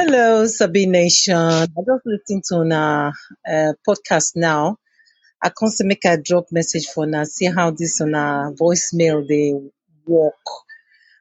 [0.00, 1.34] Hello, Sabi Nation.
[1.34, 3.12] I just listening to a
[3.44, 4.76] uh, podcast now.
[5.42, 9.26] I come to make a drop message for now, see how this on a voicemail
[9.26, 9.54] they
[10.06, 10.34] work.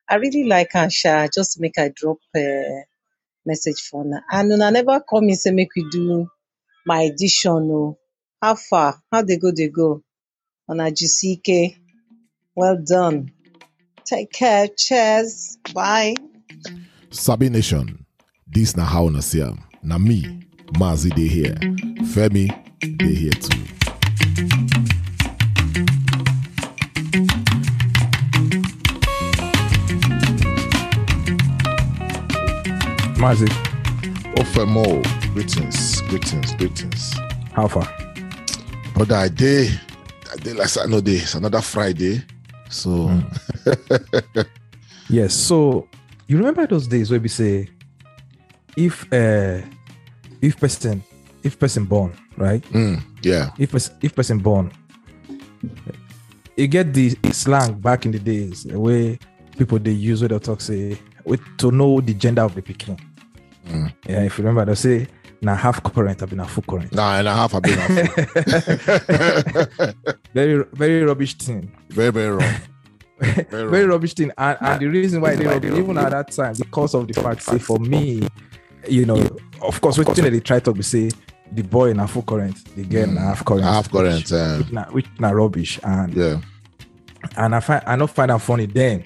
[0.07, 2.83] I really like Asha, just make a drop uh,
[3.43, 4.21] message for now.
[4.29, 6.29] And una never come and say make we do
[6.85, 7.71] my edition.
[7.71, 7.97] Oh,
[8.39, 9.01] how far?
[9.12, 9.51] How they go?
[9.51, 10.03] They go
[10.69, 11.78] on a GCK.
[12.53, 13.31] Well done.
[14.05, 14.67] Take care.
[14.67, 15.57] Cheers.
[15.73, 16.13] Bye.
[17.09, 18.05] Sabi Nation,
[18.49, 19.59] this na how na see am.
[19.83, 20.23] Na me,
[20.79, 21.55] Mazi dey here.
[22.13, 22.47] Femi
[22.97, 23.63] dey here too.
[33.17, 33.47] Mazi,
[34.35, 35.02] Ofemo,
[35.33, 37.13] greetings, greetings, greetings.
[37.53, 37.88] how far?
[38.93, 39.69] Brother, I dey,
[40.31, 41.16] I dey like say I know dey.
[41.17, 42.21] It's another Friday,
[42.69, 44.39] so hmm.
[45.09, 45.33] Yes.
[45.33, 45.88] So
[46.27, 47.69] you remember those days where we say,
[48.77, 49.59] if uh,
[50.41, 51.04] if person
[51.44, 54.72] if person born right, mm, yeah, if if person born,
[56.56, 59.17] you get the slang back in the days where
[59.58, 62.97] people they use where they talk say with to know the gender of the pikin.
[63.67, 63.92] Mm.
[64.08, 65.08] Yeah, if you remember, they say
[65.41, 66.94] now half current, I've been a full current.
[66.94, 67.84] nah, and a half have been a
[70.34, 71.72] Very very rubbish thing.
[71.89, 72.53] very, very wrong.
[73.50, 75.44] Very very rubbish thing and, and the reason why they
[75.75, 78.22] even at that time because of the fact say for me
[78.89, 79.21] you know
[79.61, 81.09] of course wetin dem dey try talk be say
[81.52, 83.13] the boy na full current the girl mm.
[83.16, 83.63] na half current.
[83.63, 84.29] Half current,
[84.59, 85.79] which na which na rubbish.
[85.83, 86.41] And yeah.
[87.38, 89.03] and i find i no find am funny then.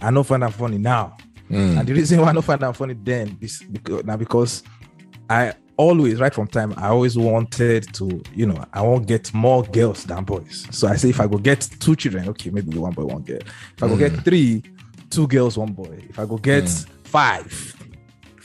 [0.00, 1.16] I no find am funny now.
[1.50, 1.80] Mm.
[1.80, 4.62] and the reason why i no find am funny then is because na because
[5.28, 9.62] i always right from time i always wanted to you know i wan get more
[9.64, 10.66] girls than boys.
[10.70, 13.40] So i say if i go get two children okay maybe one boy one girl.
[13.76, 14.24] If i go get mm.
[14.24, 14.62] three
[15.10, 15.98] two girls one boy.
[16.08, 16.88] If i go get mm.
[17.04, 17.79] five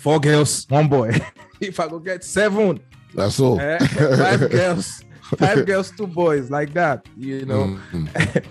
[0.06, 1.10] four girls one boy
[1.60, 2.80] if i go get seven
[3.16, 3.60] That's all.
[3.60, 3.80] eh,
[4.24, 5.04] five girls
[5.42, 8.06] five girls two boys like that you know Mm.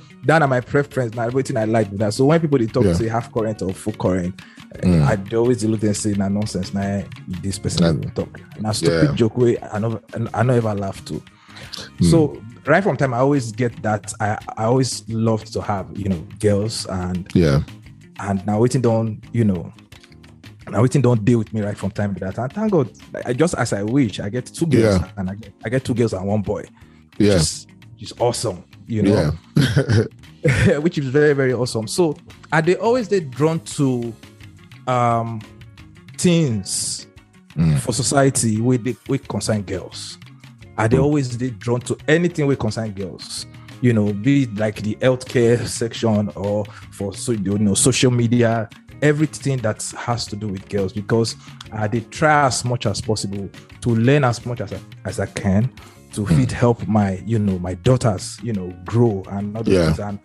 [0.26, 2.84] that are my preference now everything i like with that so when people they talk
[2.84, 2.94] Yeah.
[2.94, 4.34] say half current or full current
[4.82, 5.02] eh, Mm.
[5.06, 7.02] i always look and say na nonsense na
[7.42, 9.14] this person dey talk na stupid Yeah.
[9.14, 9.54] joke way.
[9.72, 10.00] i no
[10.34, 11.22] i no ever laugh to
[12.10, 12.18] so
[12.66, 14.28] right from time i always get that i
[14.58, 17.60] i always love to have you know girls and Yeah.
[18.26, 19.72] and now waiting don't you know
[20.74, 22.90] now waiting don't deal with me right from time to that and thank god
[23.24, 25.10] i just as i wish i get two girls Yeah.
[25.16, 26.64] and I get, I get two girls and one boy
[27.18, 28.04] Yes, Yeah.
[28.04, 30.78] is awesome you know Yeah.
[30.84, 32.16] which is very very awesome so
[32.52, 34.12] are they always they drawn to
[34.86, 35.40] um
[36.18, 37.06] things
[37.56, 37.78] Mm.
[37.78, 40.18] for society where they we concern girls
[40.76, 43.46] are they always they drawn to anything we concern girls
[43.80, 48.68] you know be it like the healthcare section or for so you know social media
[49.08, 51.36] everything that has to do with girls because
[51.72, 53.48] I they try as much as possible
[53.82, 55.70] to learn as much as I, as I can
[56.14, 59.84] to fit help my you know my daughters you know grow and other Yeah.
[59.86, 60.18] things and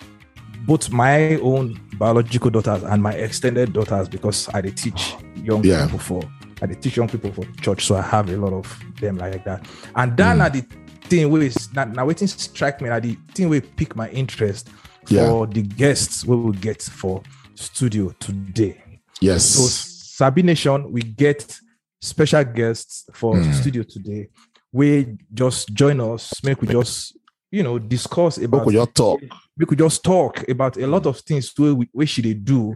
[0.66, 5.85] both my own biological daughters and my extended daughters because I dey teach young Yeah.
[5.85, 6.22] people for
[6.61, 8.66] I dey teach young people for church, so I have a lot of
[9.01, 9.66] them like that.
[9.96, 10.53] And that Mm.
[10.53, 10.61] the
[11.09, 14.69] thing wey is now, now waiting strike me na the thing wey pick my interest
[15.06, 15.46] for Yeah.
[15.53, 17.23] the guests we will get for
[17.64, 18.81] studio today.
[19.22, 19.46] Yes.
[19.46, 21.58] So Sabi Nation, we get
[22.02, 23.53] special guests for Mm.
[23.53, 24.30] studio today.
[24.72, 27.18] We just join us, make we just
[27.52, 29.20] you know discuss about your talk.
[29.58, 32.75] we could just talk about a lot of things where we where should they do.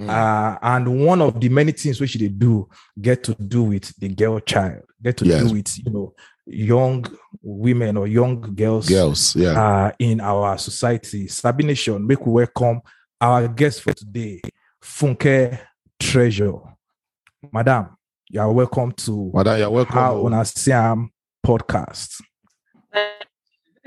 [0.00, 0.08] Mm.
[0.08, 2.68] Uh, and one of the many things we should they do
[3.00, 5.44] get to do with the girl child, get to Yes.
[5.46, 6.14] do with you know
[6.46, 7.04] young
[7.42, 9.36] women or young girls, Girls.
[9.36, 9.52] Yeah.
[9.86, 11.28] uh, in our society.
[11.28, 12.80] Sabi Nation, make we welcome
[13.24, 14.38] our guest for today,
[14.82, 15.58] Funke
[15.98, 16.58] Treasure.
[17.50, 17.96] Madam,
[18.28, 19.94] you are welcome to Madam, you're welcome.
[19.94, 20.42] How oh.
[20.44, 21.10] Siam
[21.44, 22.20] podcast.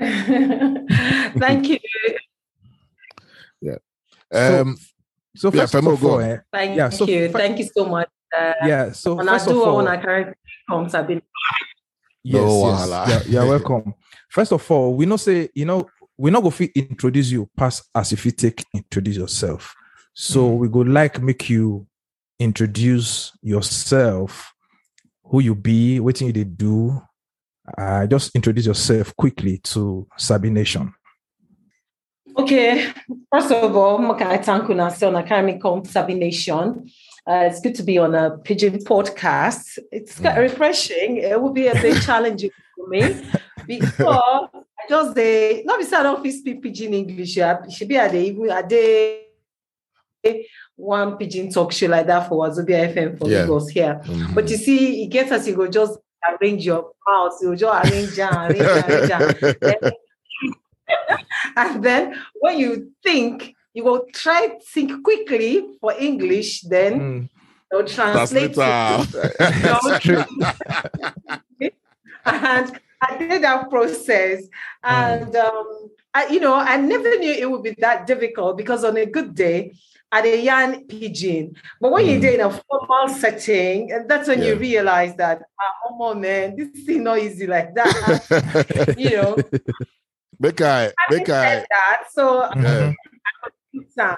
[0.00, 1.78] Thank you.
[3.60, 3.76] Yeah.
[4.32, 4.76] Um,
[5.36, 7.30] So Yeah, first of Femo, go all, eh, Thank Yeah, so you.
[7.30, 8.08] fi- Thank you so much.
[8.36, 8.90] Uh, yeah.
[8.90, 10.34] So when I first of do all, when I carry
[10.68, 11.22] comes, I've been
[12.24, 12.80] Yes, No yes.
[12.88, 13.08] wahala.
[13.08, 13.94] You're, you're welcome.
[14.30, 15.88] First of all, we know say you know
[16.18, 19.74] we're not going to introduce you past as if you take introduce yourself.
[20.14, 21.86] So we go like make you
[22.40, 24.52] introduce yourself,
[25.22, 27.00] who you be, what you they do.
[27.76, 30.92] Uh, just introduce yourself quickly to Sabi Nation.
[32.36, 32.92] Okay,
[33.32, 36.90] first of all, Makai Tankuna on Academy Come Sabi Nation.
[37.28, 39.78] Uh, it's good to be on a pidgin podcast.
[39.92, 41.18] It's kind of refreshing.
[41.18, 43.22] It will be a bit challenging for me
[43.66, 44.48] because
[44.88, 47.34] just they not be I don't speak pidgin English.
[47.34, 49.24] should be a day even a day
[50.76, 53.42] one pidgin talk show like that for Wazobia FM for Yeah.
[53.42, 54.00] Lagos here.
[54.04, 54.34] Mhm.
[54.34, 55.98] But you see, it gets us, you go just
[56.28, 59.92] arrange your mouth, you just arrange and arrange, arrange, and then-
[61.56, 67.28] and then when you think, you will try think quickly for English, then Mm.
[67.70, 70.00] they'll translate it.
[70.00, 70.24] True.
[72.24, 74.42] and I did that process,
[74.82, 78.96] and um, I, you know, I never knew it would be that difficult because on
[78.96, 79.72] a good day,
[80.10, 81.54] I'd a yarn pidgin.
[81.80, 82.34] But when you're Mm.
[82.34, 86.96] in a formal setting, and that's when you realize that, ah, oh man, this is
[86.96, 88.24] not easy like that.
[88.96, 89.36] you know,
[90.42, 92.94] I having make I that, so Mhm.
[93.94, 94.16] Sam,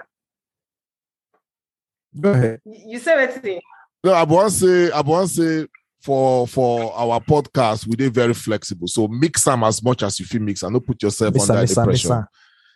[2.18, 2.60] Go ahead.
[2.64, 3.60] you say anything?
[4.04, 5.66] no I want say I want say
[6.00, 8.86] for for our podcast we did very flexible.
[8.88, 11.62] So mix them as much as you feel mix and don't put yourself Missa, under
[11.62, 12.08] missa, the pressure.
[12.08, 12.28] missa.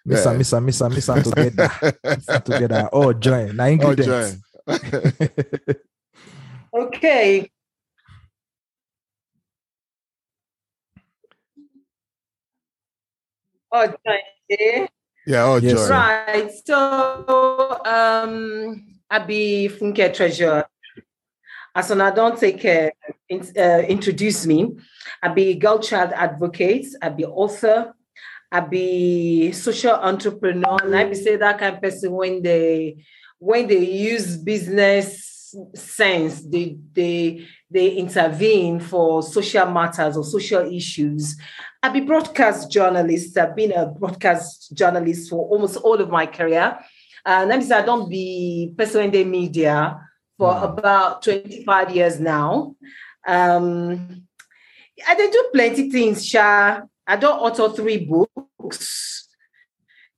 [0.07, 0.37] Missa, Yeah.
[0.39, 1.71] missa, missa, missa together.
[2.05, 2.89] Missa together.
[2.93, 3.57] Oh, join.
[3.57, 4.37] Now Oh, ingredients.
[4.69, 5.75] joy.
[6.75, 7.51] Okay.
[13.73, 13.89] Oh,
[14.51, 14.89] okay.
[15.27, 15.87] yeah, oh Yes, joy.
[15.87, 16.25] sir.
[16.27, 16.51] Right.
[16.65, 20.65] So um I be Funke Treasure.
[21.75, 22.93] As soon I don't take care,
[23.29, 24.71] in, uh, introduce me.
[25.23, 27.95] I be girl child advocate, I be author,
[28.53, 33.05] I be social entrepreneur, and I be say that kind of person when they
[33.39, 41.37] when they use business sense, they they they intervene for social matters or social issues.
[41.83, 43.37] I've been broadcast journalist.
[43.37, 46.79] I've been a broadcast journalist for almost all of my career.
[47.27, 49.99] And that means I don't be person in the media
[50.39, 50.65] for Mm.
[50.65, 52.75] about 25 years now.
[53.27, 54.27] Um,
[55.09, 56.81] I did do plenty things, Sha.
[57.07, 59.29] I don't author three books.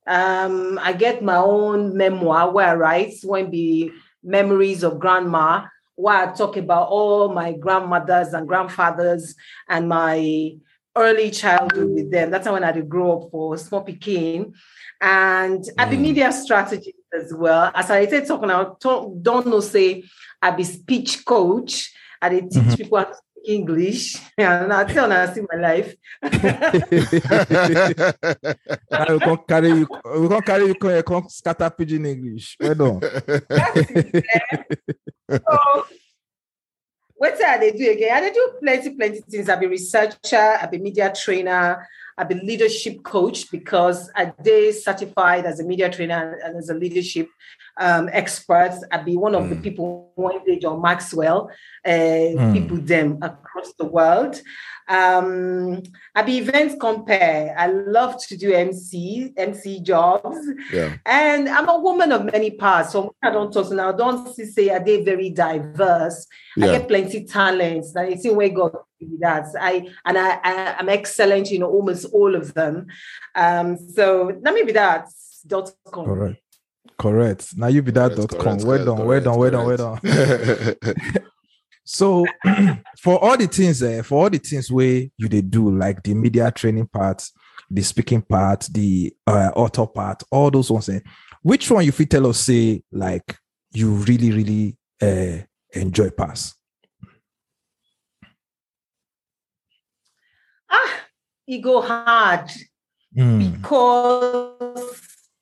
[0.07, 3.91] Um, I get my own memoir where I write when be
[4.23, 5.65] memories of grandma,
[5.97, 9.35] where I talk about all my grandmothers and grandfathers
[9.69, 10.53] and my
[10.97, 12.31] early childhood with them.
[12.31, 14.55] That's when I did grow up for small Peking.
[15.01, 16.01] And I be Mm.
[16.01, 17.71] media strategist as well.
[17.75, 20.05] As I said, talking about talk, don't know say
[20.41, 21.93] I be speech coach.
[22.21, 22.77] I dey teach Mhm.
[22.77, 24.17] people how to speak English.
[24.39, 25.95] And I tell them I see my life.
[28.91, 29.87] Now we can carry you.
[30.21, 30.75] We can carry you.
[30.75, 32.57] Come, come scatter pidgin English.
[32.61, 33.01] Well done.
[35.31, 35.85] so,
[37.15, 38.17] what I they do again?
[38.17, 39.49] I they do plenty, plenty things.
[39.49, 41.87] I be researcher, I be media trainer,
[42.19, 46.75] I be leadership coach because I they certified as a media trainer and as a
[46.75, 47.29] leadership
[47.79, 48.73] um, expert.
[48.91, 49.63] I be one of the Mm.
[49.63, 51.51] people who engage on Maxwell,
[51.85, 52.53] uh, Mm.
[52.55, 54.41] people them across the world.
[54.89, 55.83] Um,
[56.15, 57.55] I be events compare.
[57.59, 60.39] I love to do MC, MC jobs.
[60.73, 60.95] yeah.
[61.05, 62.93] And I'm a woman of many parts.
[62.93, 63.93] So I don't talk now.
[63.93, 66.27] Don't say are they very diverse.
[66.63, 67.93] I get plenty talents.
[67.93, 69.47] That it's in where God give me that.
[69.61, 72.87] I and I, I I'm excellent in almost all of them.
[73.35, 76.05] Um, so that maybe that's dot com.
[76.07, 76.41] Correct.
[76.99, 77.57] Correct.
[77.57, 78.59] Now you be that dot Correct, com.
[78.61, 79.07] correct, Well done.
[79.07, 79.39] Well done.
[79.39, 79.67] Well done.
[79.67, 79.99] Well done.
[79.99, 81.25] correct.
[81.89, 82.27] So
[82.99, 86.15] for all the things, uh, for all the things where you they do, like the
[86.15, 87.25] media training part,
[87.71, 90.99] the speaking part, the uh, author part, all those ones, eh,
[91.43, 93.37] which one you feel tell us say like
[93.73, 96.56] you really, really uh, enjoy pass?
[100.71, 101.01] Ah,
[101.47, 102.51] it go hard
[103.17, 105.01] Mm, because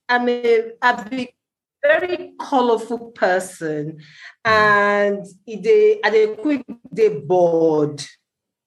[0.09, 1.35] I'm a, a big,
[1.83, 3.99] very colorful person,
[4.45, 8.01] and it they at a quick they bored.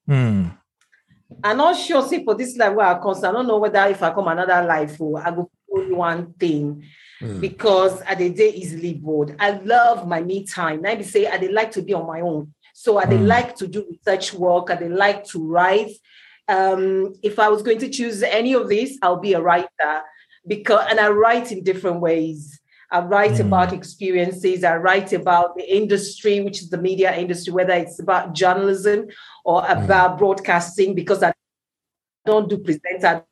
[0.09, 0.51] mm,
[1.43, 4.03] I'm not sure, say, for this life where I come, I don't know whether if
[4.03, 6.83] I come another life, or I go only one thing
[7.21, 7.39] Mm.
[7.41, 9.35] because at the day easily bored.
[9.39, 10.85] I love my me time.
[10.85, 12.53] I say I dey like to be on my own.
[12.73, 13.25] So I Mm.
[13.25, 14.69] like to do research work.
[14.69, 15.91] I dey like to write.
[16.47, 20.01] Um, if I was going to choose any of these, I'll be a writer
[20.47, 22.59] because and I write in different ways.
[22.89, 23.47] I write Mm.
[23.47, 24.63] about experiences.
[24.63, 29.07] I write about the industry, which is the media industry, whether it's about journalism
[29.43, 31.33] or about broadcasting, because I
[32.25, 33.25] don't do presenter,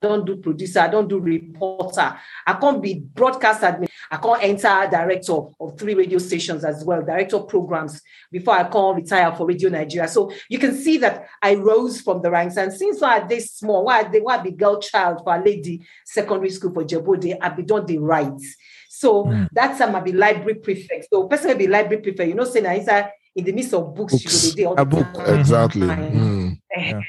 [0.00, 2.16] don't do producer, I don't do reporter.
[2.46, 3.88] I can't be broadcast admin.
[4.10, 8.00] I can't enter director of three radio stations as well, director programs
[8.30, 10.08] before I can't retire for Radio Nigeria.
[10.08, 12.56] So you can see that I rose from the ranks.
[12.56, 16.50] And since I this small, why they why be girl child for a lady secondary
[16.50, 18.40] school for Jebode, I be done the right.
[18.88, 19.48] So Mm.
[19.52, 21.08] that's time I be library prefect.
[21.12, 22.28] So person will be library prefect.
[22.28, 24.44] You know, saying that inside in the midst of books, Books.
[24.46, 25.14] you go dey all A the book.
[25.14, 25.38] time.
[25.40, 25.82] Exactly.
[25.86, 26.58] Mm.
[26.76, 27.00] Yeah.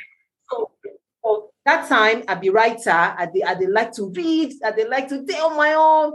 [1.70, 2.90] That time, I'd be writer.
[2.90, 4.54] I dey, I dey like to read.
[4.66, 6.14] I dey like to stay on my own.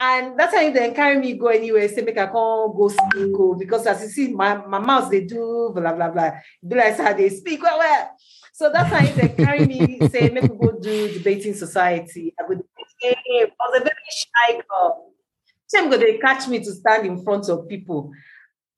[0.00, 3.54] And that's how they carry me go anywhere, say make I can't go speak oh,
[3.58, 6.30] because as you see, my, my mouth they do blah blah blah.
[6.66, 8.10] Be like how they speak well, well.
[8.54, 12.34] So that's how they carry me, say make we go do debating society.
[12.40, 12.62] I would
[13.04, 13.14] I
[13.60, 15.12] was a very shy girl.
[15.66, 18.12] Same go they catch me to stand in front of people.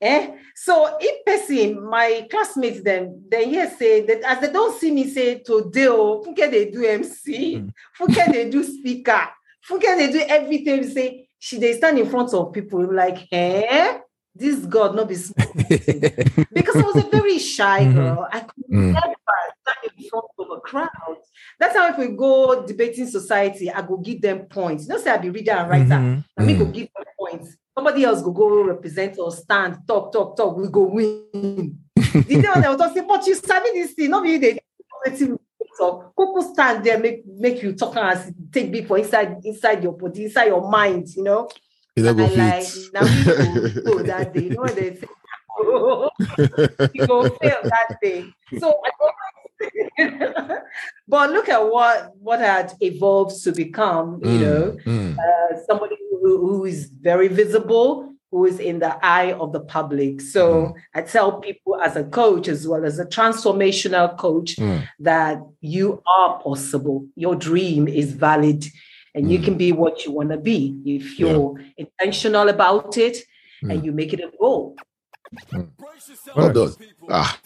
[0.01, 0.37] Eh?
[0.55, 5.09] So if person, my classmates them, then yes, say that as they don't see me
[5.09, 7.73] say today, oh, Funke they do MC, mm.
[7.99, 9.29] Funke they do speaker,
[9.69, 10.89] Funke they do everything.
[10.89, 13.99] Say she they stand in front of people like, eh?
[14.35, 15.15] This God not be
[16.53, 17.95] because I was a very shy mm-hmm.
[17.95, 18.17] girl.
[18.17, 18.37] Mm-hmm.
[18.37, 18.93] I could mm.
[18.93, 19.25] never
[19.63, 21.17] stand in front of a crowd.
[21.59, 24.85] That's how if we go debating society, I go give them points.
[24.85, 25.85] You know, say I be reader and writer.
[25.85, 26.21] Mm-hmm.
[26.37, 26.75] I mean, go mm.
[26.75, 30.83] give them points somebody else go go represent or stand, talk, talk, talk, we go
[30.83, 31.79] win.
[31.95, 34.59] the day when I was talking, but you study this thing, not really they
[35.79, 36.17] talk.
[36.17, 40.25] People stand there, make make you talk and take big for inside inside your body,
[40.25, 41.49] inside your mind, you know.
[41.95, 43.01] You and go like now
[43.85, 44.45] go that day.
[44.45, 45.07] You know what they say?
[46.95, 48.27] you go fail that day.
[48.59, 48.75] So
[51.09, 55.17] but look at what what had evolved to become, you mm, know, mm.
[55.19, 60.21] Uh, somebody who, who is very visible, who is in the eye of the public.
[60.21, 60.75] So mm.
[60.93, 64.87] I tell people as a coach, as well as a transformational coach, mm.
[64.99, 67.07] that you are possible.
[67.15, 68.65] Your dream is valid
[69.15, 69.45] and you mm.
[69.45, 71.85] can be what you want to be if you're yeah.
[71.85, 73.19] intentional about it
[73.63, 73.85] and mm.
[73.85, 74.75] you make it a goal.
[75.53, 75.71] Mm.
[76.35, 76.73] Well done.
[77.09, 77.39] Ah,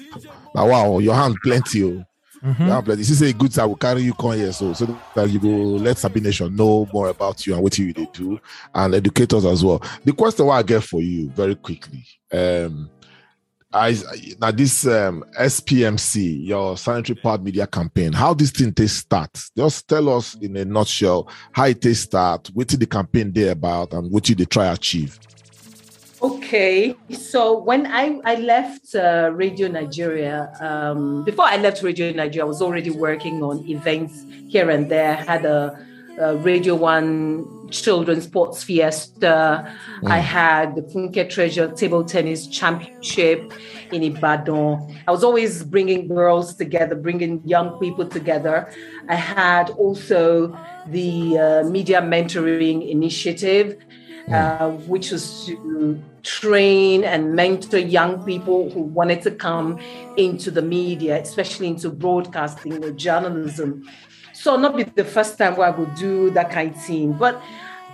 [0.54, 2.04] wow, your hand plenty.
[2.42, 2.90] Mm-hmm.
[2.92, 5.78] This is a good I will carry you come here so so that you will
[5.78, 8.40] let Sabi Nation know more about you and what you they do
[8.74, 9.82] and educate us as well.
[10.04, 12.04] The question I get for you very quickly.
[12.32, 12.90] Um
[13.72, 13.96] I
[14.40, 19.30] now this um, SPMC, your sanitary pad media campaign, how this thing takes start?
[19.56, 23.92] Just tell us in a nutshell how it takes start, what the campaign they about,
[23.92, 25.20] and what you they try achieve.
[26.50, 32.42] Okay, so when I, I left uh, Radio Nigeria, um, before I left Radio Nigeria,
[32.44, 35.12] I was already working on events here and there.
[35.12, 35.78] I had a,
[36.18, 39.72] a Radio One Children's Sports Fiesta.
[40.02, 40.10] Mm.
[40.10, 43.52] I had the Funke Treasure Table Tennis Championship
[43.92, 44.98] in Ibadan.
[45.06, 48.72] I was always bringing girls together, bringing young people together.
[49.08, 53.76] I had also the uh, Media Mentoring Initiative
[54.28, 59.78] uh, which was to train and mentor young people who wanted to come
[60.16, 63.88] into the media, especially into broadcasting or journalism.
[64.32, 67.12] So not be the first time where I would do that kind of thing.
[67.12, 67.42] But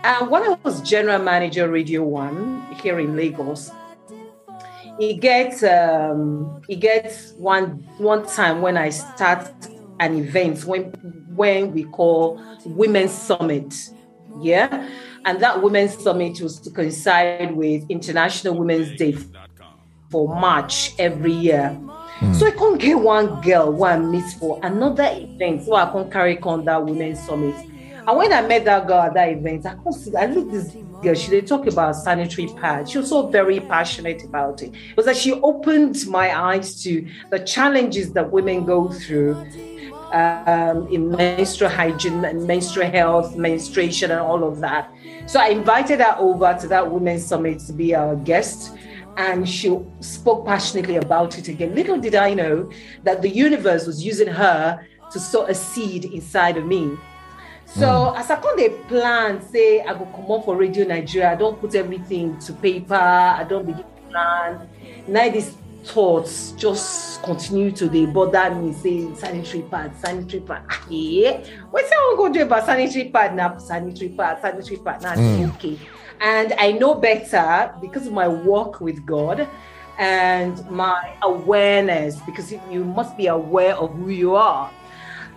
[0.05, 3.71] uh, when I was general manager Radio One here in Lagos,
[4.99, 9.49] it gets um, it gets one one time when I start
[10.01, 10.85] an event when
[11.35, 13.75] when we call Women's Summit.
[14.41, 14.89] Yeah.
[15.27, 19.17] And that Women's Summit was to coincide with International Women's Day
[20.09, 21.77] for March every year.
[22.21, 22.35] Mm.
[22.37, 25.65] So I can't get one girl one meet for another event.
[25.65, 27.57] So I can't carry on that Women's Summit.
[28.07, 30.77] And when I met that girl at that event, I can't see, I looked this
[31.03, 32.93] girl, she did talk about sanitary pads.
[32.93, 34.73] She was so very passionate about it.
[34.73, 39.45] It was like she opened my eyes to the challenges that women go through
[40.13, 44.93] um, in menstrual hygiene and menstrual health, menstruation, and all of that.
[45.27, 48.77] So I invited her over to that Women's Summit to be our guest.
[49.17, 51.75] And she spoke passionately about it again.
[51.75, 52.71] Little did I know
[53.03, 56.97] that the universe was using her to sow a seed inside of me.
[57.65, 58.19] So mm.
[58.19, 61.59] as I come the plan, say I go come on for Radio Nigeria, I don't
[61.61, 64.69] put everything to paper, I don't begin to plan.
[65.09, 65.55] Now this
[65.87, 72.15] thoughts just continue to they bother me say sanitary pad sanitary pad yeah what's I
[72.17, 75.55] go do about sanitary pad now sanitary pad sanitary pad now mm.
[75.55, 75.79] okay
[76.21, 79.49] and I know better because of my work with God
[79.99, 84.71] and my awareness because you must be aware of who you are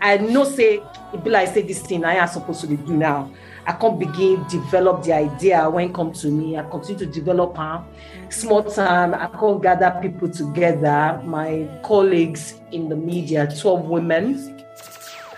[0.02, 0.82] I know say
[1.14, 3.32] it be like say this thing I am supposed to do now
[3.70, 6.58] I can't begin develop the idea when it comes to me.
[6.58, 7.86] I continue to develop her.
[8.30, 14.64] Small time, I can't gather people together, my colleagues in the media, 12 women.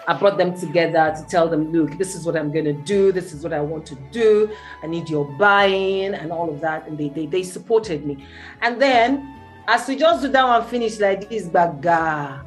[0.07, 3.11] I brought them together to tell them, look, this is what I'm going to do.
[3.11, 4.51] This is what I want to do.
[4.83, 6.87] I need your buy-in and all of that.
[6.87, 8.25] And they, they, they supported me.
[8.61, 12.43] And then as we just do that one finish like this, baga,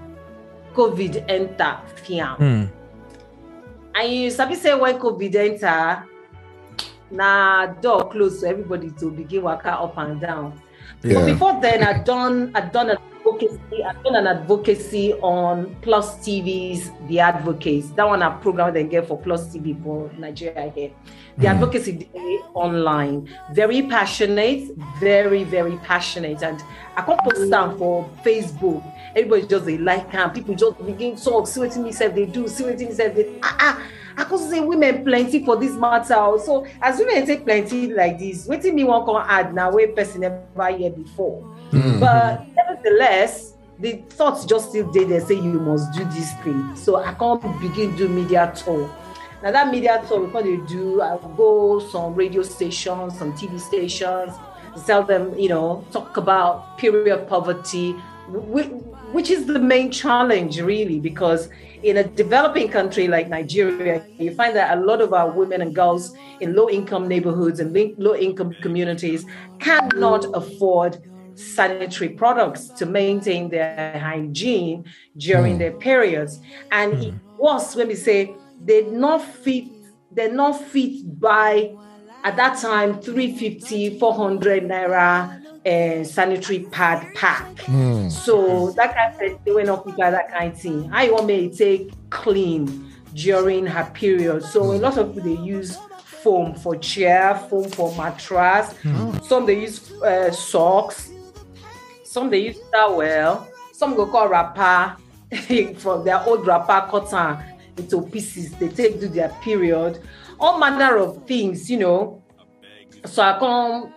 [0.75, 2.37] COVID enter, fiam.
[2.37, 2.65] Hmm.
[3.95, 6.05] and you sabi say when covid enter
[7.15, 10.61] na door close so everybody to begin waka up and down
[11.03, 11.15] yeah.
[11.15, 13.85] but before then i done i done a advocacy.
[13.85, 17.91] I've done an advocacy on Plus TV's The Advocates.
[17.91, 20.91] That one I programmed they get for Plus TV for Nigeria here.
[21.39, 21.51] The mm.
[21.51, 23.29] advocacy day online.
[23.53, 26.43] Very passionate, very, very passionate.
[26.43, 26.63] And
[26.97, 28.83] I can't post down for Facebook.
[29.17, 32.49] Everybody just they like and people just begin talk, see what me said they do,
[32.49, 33.83] see what me said they ah ah.
[34.17, 36.15] I could say women plenty for this matter.
[36.45, 40.21] So as women take plenty like this, waiting me one can add now where person
[40.23, 41.43] never hear before.
[41.71, 42.01] Mm-hmm.
[42.01, 45.05] But nevertheless, the thoughts just still there.
[45.05, 46.77] They say you must do this thing.
[46.77, 48.89] So I can't begin do media tour.
[49.43, 54.33] Now that media tour, what they do, I go some radio stations, some TV stations,
[54.87, 57.93] tell them, you know, talk about period poverty,
[58.29, 61.49] which is the main challenge really, because
[61.85, 65.75] in a developing country like Nigeria, you find that a lot of our women and
[65.75, 69.27] girls in low income neighborhoods and low income communities
[69.59, 71.03] cannot afford
[71.35, 74.85] sanitary products to maintain their hygiene
[75.19, 75.59] during mm.
[75.59, 76.41] their periods.
[76.73, 77.03] And mm.
[77.09, 79.65] it was when we say they're not fit,
[80.11, 81.75] they're not fit by
[82.23, 87.55] at that time 350, 400 naira uh, sanitary pad pack.
[87.65, 88.11] Mm.
[88.11, 90.91] So that kind of thing, they went off with that kind of thing.
[90.93, 94.43] I want me to take clean during her period?
[94.43, 94.75] So mm.
[94.75, 98.75] a lot of people they use foam for chair, foam for mattress.
[98.83, 99.25] Mm.
[99.25, 101.11] Some they use uh, socks.
[102.05, 103.49] Some they use towel.
[103.73, 104.97] Some go call wrapper
[105.79, 107.43] from their old wrapper cotton
[107.77, 108.53] into pieces.
[108.53, 110.01] They take do their period.
[110.39, 112.23] All manner of things, you know.
[113.07, 113.93] So I come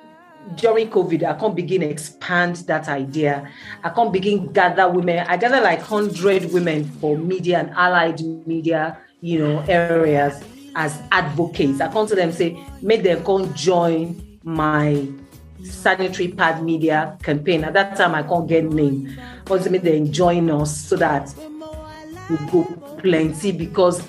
[0.56, 3.50] during COVID, I can't begin expand that idea.
[3.84, 5.26] I can't begin gather women.
[5.28, 10.44] I gather like hundred women for media and allied media, you know, areas
[10.76, 11.82] as advocates.
[11.82, 15.08] I come to them say, make them come join my
[15.64, 17.64] sanitary pad media campaign.
[17.64, 21.34] At that time, I can't get name, but make them join us so that
[22.30, 22.64] we go
[23.00, 24.02] plenty because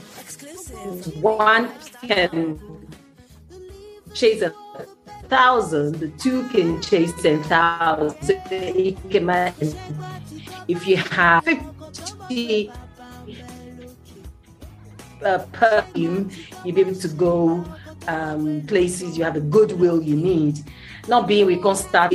[1.21, 1.71] one
[2.07, 2.61] can
[4.15, 4.51] chase a
[5.29, 8.23] thousand, the two can chase ten thousand.
[8.23, 9.75] So you can imagine
[10.67, 12.71] if you have fifty
[15.25, 16.31] uh, per team,
[16.65, 17.65] you'll be able to go
[18.07, 19.17] um, places.
[19.17, 20.61] You have the goodwill you need.
[21.07, 22.13] Not being we can't start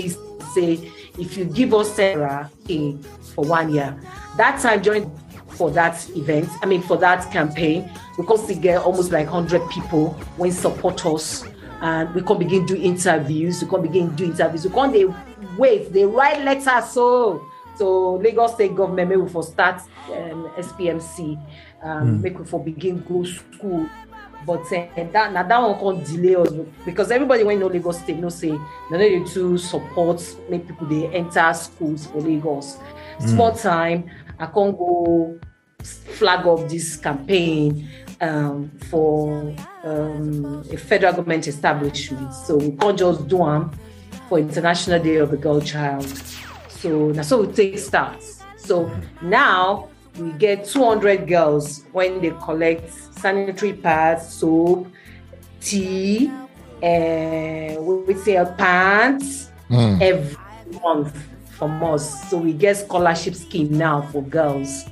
[0.53, 2.97] say if you give us Sarah A
[3.33, 3.99] for one year,
[4.37, 5.11] that time during
[5.49, 10.51] for that event, I mean for that campaign, we get almost like hundred people when
[10.51, 11.45] support us
[11.83, 13.61] and we can begin do interviews.
[13.61, 14.65] We can begin do interviews.
[14.65, 15.05] We can't they
[15.57, 15.91] wait.
[15.91, 21.37] They write letters so so Lagos State government maybe for start um, SPMC.
[21.83, 22.21] Um, mm.
[22.21, 23.89] Make we for begin go school.
[24.45, 26.49] But uh, that now that one can't delay us
[26.85, 28.57] because everybody when know Lagos State no say
[28.89, 32.77] they need to support make people they enter schools for Lagos.
[33.19, 33.29] Mm.
[33.29, 35.37] Small time, I can't go
[35.83, 37.89] flag off this campaign
[38.23, 42.33] um, for um, a federal government establishment.
[42.33, 43.71] So we can't just do them
[44.29, 46.07] for International Day of the Girl Child.
[46.69, 48.43] So that's how we take starts.
[48.57, 48.89] So
[49.21, 54.87] now we get 200 girls when they collect sanitary pads, soap,
[55.59, 56.31] tea,
[56.81, 60.01] uh, we sell pants mm.
[60.01, 60.37] every
[60.81, 61.17] month
[61.51, 62.29] from us.
[62.29, 64.85] So we get scholarship scheme now for girls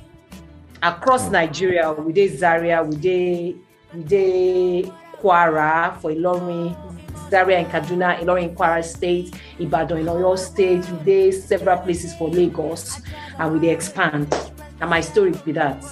[0.82, 1.32] across mm.
[1.32, 3.58] Nigeria, we did Zaria, we did
[3.94, 6.76] we did Kwara for Ilorin,
[7.30, 12.14] Zaria and Kaduna, Ilorin in Kwara State, Ibadan in Oyo State, we did several places
[12.14, 13.00] for Lagos,
[13.38, 14.34] and we did expand.
[14.80, 15.84] And my story be that.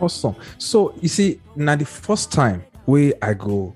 [0.00, 0.36] Awesome.
[0.56, 3.74] So you see, now the first time where I go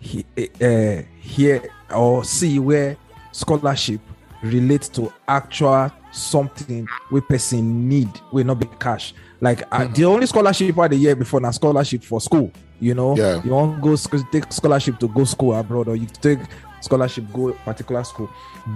[0.00, 1.62] he, uh, here
[1.94, 2.96] or see where
[3.32, 4.00] scholarship
[4.42, 9.14] relates to actual something we person need, will not be cash.
[9.40, 9.92] Like mm-hmm.
[9.92, 12.50] the only scholarship I the year before now scholarship for school.
[12.80, 13.42] You know, yeah.
[13.44, 16.40] you want to go take scholarship to go school abroad, or you take
[16.80, 18.30] scholarship go particular school.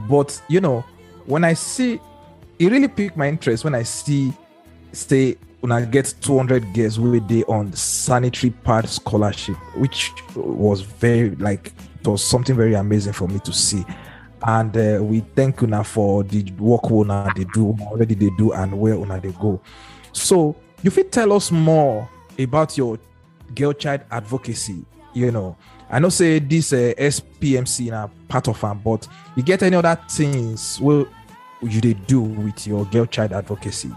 [0.09, 0.85] But you know,
[1.27, 2.01] when I see,
[2.59, 4.33] it really piqued my interest when I see,
[4.93, 11.35] say, when I get 200 girls we day on sanitary pad scholarship, which was very
[11.37, 13.85] like it was something very amazing for me to see.
[14.43, 18.79] And uh, we thank Una for the work Una they do already they do and
[18.79, 19.61] where Una they go.
[20.19, 22.99] So you fit tell us more about your
[23.55, 24.85] girl child advocacy.
[25.15, 25.57] You know,
[25.91, 29.99] I know say this uh, SPMC a part of them, but you get any other
[30.09, 31.09] things what
[31.63, 33.91] you they do with your girl child advocacy?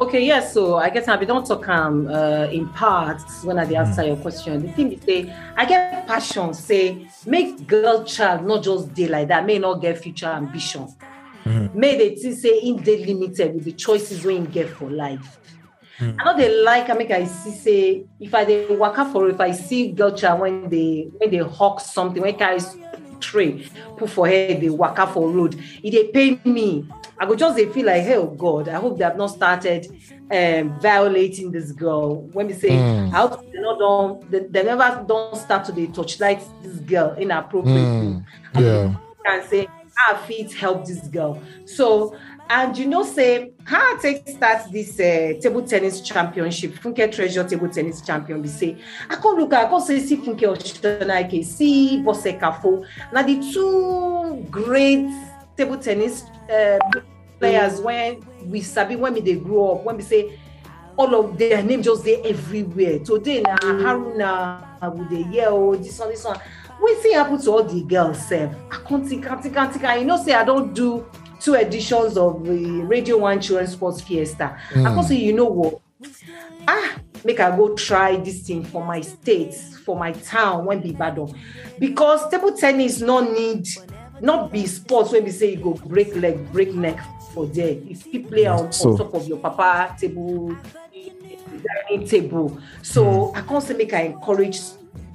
[0.00, 0.52] Okay, yes.
[0.52, 4.08] So I guess I don't talk um uh, in parts when I answer mm.
[4.08, 4.66] your question.
[4.66, 6.52] The thing is, say I get passion.
[6.52, 9.46] Say make girl child not just day like that.
[9.46, 10.88] May not get future ambition.
[11.44, 11.78] Mm-hmm.
[11.78, 15.38] made it say in they limited with the choices we get for life.
[15.98, 16.16] Mm.
[16.18, 19.28] I know they like I make I see say if I they work out for
[19.28, 22.76] if I see girl child when they when they hawk something when carries
[23.20, 23.64] tray
[23.96, 27.56] put for head they work out for road if they pay me I go just
[27.56, 29.86] they feel like hey oh God I hope they have not started
[30.32, 33.12] um, violating this girl when we say mm.
[33.12, 37.14] I hope they not don't they, they, never don't start to the touchlight this girl
[37.14, 38.24] inappropriately mm.
[38.58, 39.68] yeah can say
[40.08, 42.16] our feet help this girl so
[42.50, 47.44] and you know, say how I take start this uh, table tennis championship, Funke Treasure
[47.44, 48.42] Table Tennis Champion.
[48.42, 48.76] We say
[49.08, 52.86] I can look at I can say see Funke I see Bose Kaffo.
[53.12, 55.08] Now the two great
[55.56, 56.78] table tennis uh,
[57.38, 60.38] players when we sabi when we they grow up, when we say
[60.96, 62.98] all of their name just there everywhere.
[62.98, 66.38] Today now Haruna with the yell, this one, this one.
[66.82, 68.18] We see happen to all the girls.
[68.26, 68.54] Self.
[68.70, 69.84] I can't think, can't think, can't think.
[69.84, 71.06] I you know say I don't do
[71.40, 74.58] two editions of the Radio One Children Sports Fiesta.
[74.70, 74.90] Mm.
[74.90, 75.80] I can say, you know what?
[76.66, 80.92] Ah, make I go try this thing for my state, for my town, when be
[80.92, 81.34] battle.
[81.78, 83.68] Because table tennis no need,
[84.20, 86.98] not be sports when we say you go break leg, break neck
[87.32, 87.76] for there.
[87.88, 90.56] If you play on, so, on top of your papa table,
[91.88, 92.58] dining table.
[92.82, 93.34] So.
[93.34, 94.60] I can't say make I encourage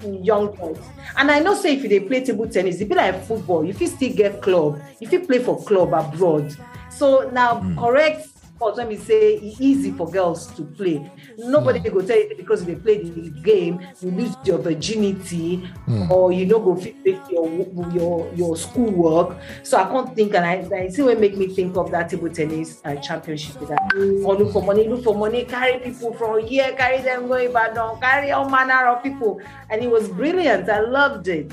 [0.03, 0.79] young boys.
[1.17, 3.67] And I know say if they play table tennis, it be like football.
[3.67, 6.55] If you still get club, if you play for club abroad.
[6.89, 7.77] So now mm.
[7.77, 8.27] correct
[8.59, 11.09] sports when we say it's easy for girls to play.
[11.37, 11.93] Nobody mm.
[11.93, 16.09] go tell you because they play the game, you lose your virginity, mm.
[16.09, 16.97] or you know go fit
[17.31, 17.47] your
[17.93, 19.37] your your school work.
[19.63, 22.29] So I can't think, and I, I see what make me think of that table
[22.29, 23.59] tennis uh, championship.
[23.69, 27.53] That oh, look for money, look for money, carry people from here, carry them going
[27.53, 30.67] back down, carry all manner of people, and it was brilliant.
[30.67, 31.49] I loved it.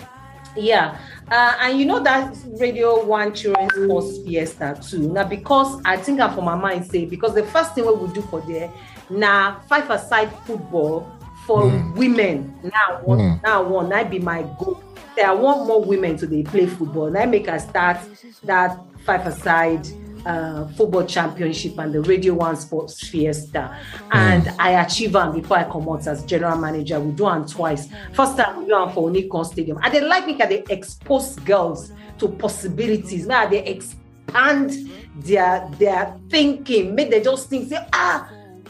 [0.56, 0.98] Yeah.
[1.30, 5.12] Uh, and you know that Radio One Children's Sports Fiesta too.
[5.12, 8.08] Now, because I think I'm for my mind say, because the first thing we will
[8.08, 8.72] do for there,
[9.10, 11.10] now five aside football
[11.46, 11.94] for mm.
[11.96, 12.54] women.
[12.62, 13.42] Now, one, mm.
[13.42, 14.82] now one, that be my goal.
[15.14, 17.16] There, I want more women to they play football.
[17.16, 17.98] I make a start
[18.44, 19.86] that five aside
[20.26, 23.78] uh, football championship and the Radio One Sports Fiesta.
[24.10, 24.56] And mm.
[24.58, 26.98] I achieve them before I come out as general manager.
[27.00, 27.88] We do them twice.
[28.12, 29.78] First time we do them for Onikan Stadium.
[29.82, 33.26] And they like me they expose girls to possibilities.
[33.26, 36.94] Now they expand their their thinking.
[36.94, 38.28] Make they just think, say, ah,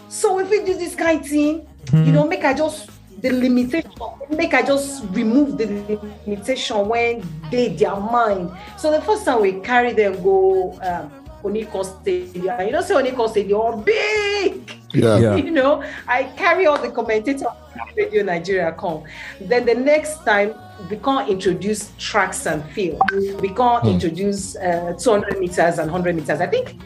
[0.09, 2.07] so if we do this kind of thing, mm.
[2.07, 3.91] you know, make I just the limitation
[4.29, 5.65] make i just remove the
[6.27, 11.11] limitation when they their mind so the first time we carry them go um,
[11.47, 12.61] Onikan Stadium.
[12.61, 14.73] You know, say Onikan Stadium, big.
[14.93, 15.19] Yeah.
[15.19, 15.37] yeah.
[15.37, 17.43] You know, I carry all the commentators
[17.97, 19.05] Radio Nigeria come.
[19.41, 20.55] Then the next time
[20.91, 23.01] we can't introduce tracks and field.
[23.41, 23.89] We can't hmm.
[23.89, 26.41] introduce uh, 200 meters and 100 meters.
[26.41, 26.77] I think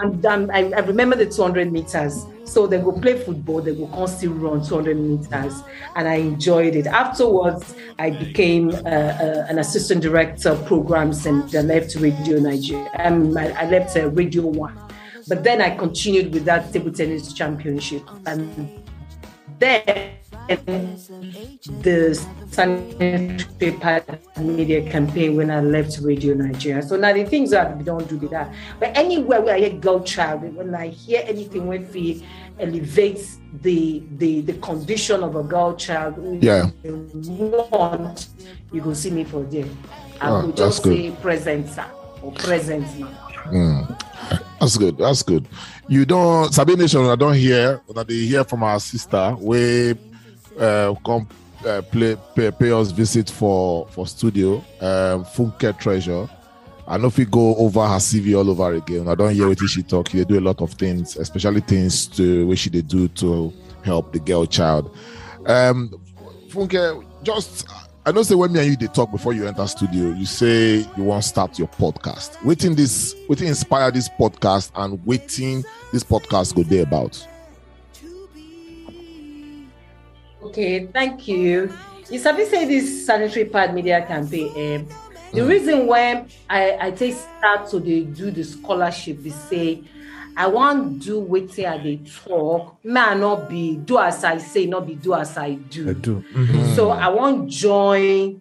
[0.00, 2.26] I'm, I remember the 200 meters.
[2.44, 5.62] So they go play football, they go constantly run 200 meters,
[5.94, 6.86] and I enjoyed it.
[6.86, 12.90] Afterwards, I became uh, uh, an assistant director of programs and I left Radio Nigeria.
[12.98, 14.76] Um, I, I left uh, Radio One,
[15.28, 18.82] but then I continued with that table tennis championship, and
[19.60, 20.16] then
[20.56, 26.82] the sanitary pad media campaign when I left Radio Nigeria.
[26.82, 28.52] So now the things that we don't do that.
[28.78, 32.26] But anywhere where I hear girl child, when I hear anything when we
[32.58, 38.28] elevates the the the condition of a girl child, yeah, want
[38.72, 39.68] you go see me for there.
[40.20, 41.70] I oh, will just say present
[42.22, 43.18] or present now.
[43.46, 44.00] Mm.
[44.60, 44.98] That's good.
[44.98, 45.48] That's good.
[45.88, 49.94] You don't Sabi Nation, I don't hear that they hear from our sister where
[50.60, 51.26] uh, come
[51.66, 54.56] uh, play, pay, pay, us visit for for studio.
[54.80, 56.28] Um, Funke Treasure.
[56.86, 59.06] I know if we go over her CV all over again.
[59.08, 60.08] I don't hear what she talk.
[60.10, 63.52] They do a lot of things, especially things to which she they do to
[63.84, 64.96] help the girl child.
[65.46, 65.94] Um,
[66.48, 67.68] Funke, just
[68.06, 70.78] I know say when me and you they talk before you enter studio, you say
[70.96, 72.42] you want to start your podcast.
[72.44, 77.24] Waiting this, waiting inspire this podcast and waiting this podcast go there about.
[80.42, 81.72] Okay, thank you.
[82.08, 84.52] You sabi say this sanitary pad media campaign.
[84.56, 84.82] Eh,
[85.32, 85.48] the mm.
[85.48, 89.84] reason why I, I take start to the, do the scholarship is say
[90.36, 92.76] I want do wetin I they talk.
[92.82, 95.90] May I not be do as I say, not be do as I do.
[95.90, 96.24] I do.
[96.32, 96.74] Mm-hmm.
[96.74, 98.40] So I want join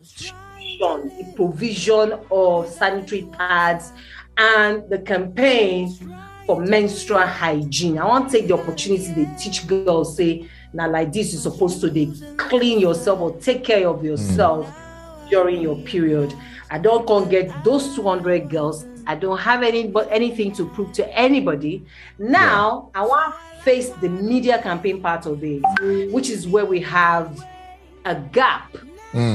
[0.00, 3.92] the provision of sanitary pads
[4.36, 5.90] and the campaign
[6.46, 7.98] for menstrual hygiene.
[7.98, 11.80] I want to take the opportunity to teach girls say now like this you're supposed
[11.80, 14.66] to they clean yourself or take care of yourself.
[14.66, 14.82] Mm.
[15.28, 16.32] during your period.
[16.70, 18.86] I don't come get those 200 girls.
[19.08, 21.84] I don't have any but anything to prove to anybody.
[22.18, 25.62] Now I want to face the media campaign part of it,
[26.12, 27.26] which is where we have
[28.04, 28.76] a gap,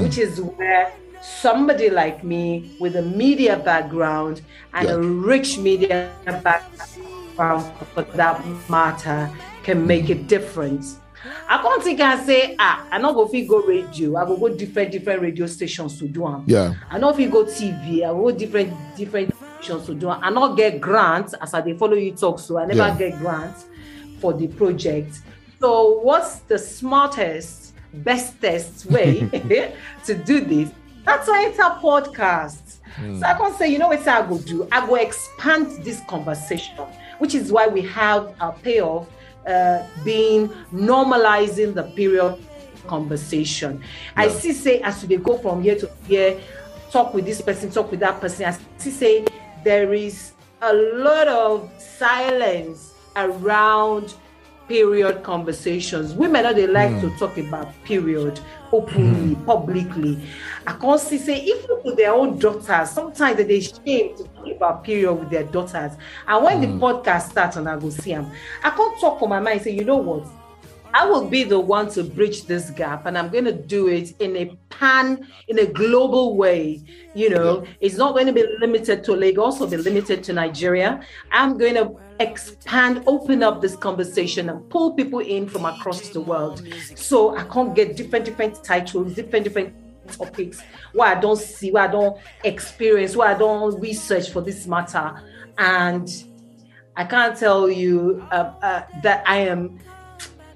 [0.04, 4.42] which is where somebody like me with a media background
[4.74, 4.96] and Yeah.
[4.96, 9.30] a rich media background for that matter
[9.64, 10.98] can make a difference.
[11.48, 14.16] I can't think and say, ah, I not go fit go radio.
[14.18, 16.44] I go go different different radio stations to do them.
[16.48, 16.74] Yeah.
[16.90, 20.10] I know if you go TV, I go different different stations to do.
[20.10, 20.24] am.
[20.24, 22.40] I not get grants as I dey follow you talk.
[22.40, 22.98] So I never Yeah.
[22.98, 23.66] get grants
[24.20, 25.20] for the project.
[25.60, 29.20] So what's the smartest, bestest way
[30.06, 30.70] to do this?
[31.06, 32.78] That's why it's a podcast.
[33.20, 34.68] So I can say, you know what I go do?
[34.72, 36.76] I go expand this conversation,
[37.20, 39.08] which is why we have a payoff
[39.48, 42.38] uh, being normalizing the period
[42.88, 43.82] conversation.
[44.16, 46.40] I see say as we go from here to here,
[46.92, 48.46] talk with this person, talk with that person.
[48.46, 49.26] I see say
[49.64, 54.14] there is a lot of silence around
[54.68, 56.14] period conversations.
[56.14, 57.18] Women know they like to hmm.
[57.18, 58.40] talk about period
[58.72, 59.46] openly, hmm.
[59.46, 60.22] publicly.
[60.66, 64.84] I can't see say even with their own daughters, sometimes they shame to talk about
[64.84, 65.94] period with their daughters.
[66.28, 66.84] And when the hmm.
[66.84, 68.32] podcast starts and I go see them,
[68.64, 69.62] I can't talk for my mind.
[69.62, 70.26] Say, you know what?
[70.94, 74.14] I will be the one to bridge this gap, and I'm going to do it
[74.20, 76.84] in a pan, in a global way.
[77.16, 81.02] You know, it's not going to be limited to Lagos or be limited to Nigeria.
[81.32, 86.22] I'm going to expand, open up this conversation, and pull people in from across the
[86.22, 86.64] world.
[86.96, 89.76] So I can't get different, different titles, different, different
[90.08, 90.62] topics
[90.94, 95.22] where I don't see, where I don't experience, where I don't research for this matter,
[95.58, 96.10] and
[96.96, 99.80] I can't tell you uh, uh, that I am.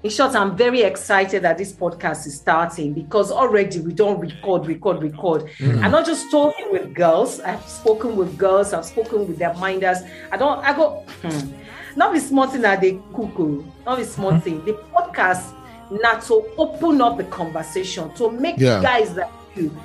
[0.06, 4.64] In short, I'm very excited that this podcast is starting because already we don't record,
[4.68, 5.50] record, record.
[5.60, 7.40] I'm not just talking with girls.
[7.40, 8.72] I've spoken with girls.
[8.72, 9.98] I've spoken with their minders.
[10.30, 10.60] I don't.
[10.64, 11.04] I go.
[11.22, 11.50] Hmm.
[11.96, 13.64] Not be small thing that they cuckoo.
[13.84, 14.64] Not be small thing.
[14.64, 15.42] The podcast
[15.90, 18.80] not to open up the conversation to make Yeah.
[18.80, 19.76] guys like you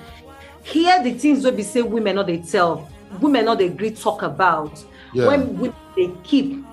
[0.61, 2.87] hear the things wey be say women no they tell
[3.21, 5.25] women no they agree talk about Yeah.
[5.27, 6.63] when women dey keep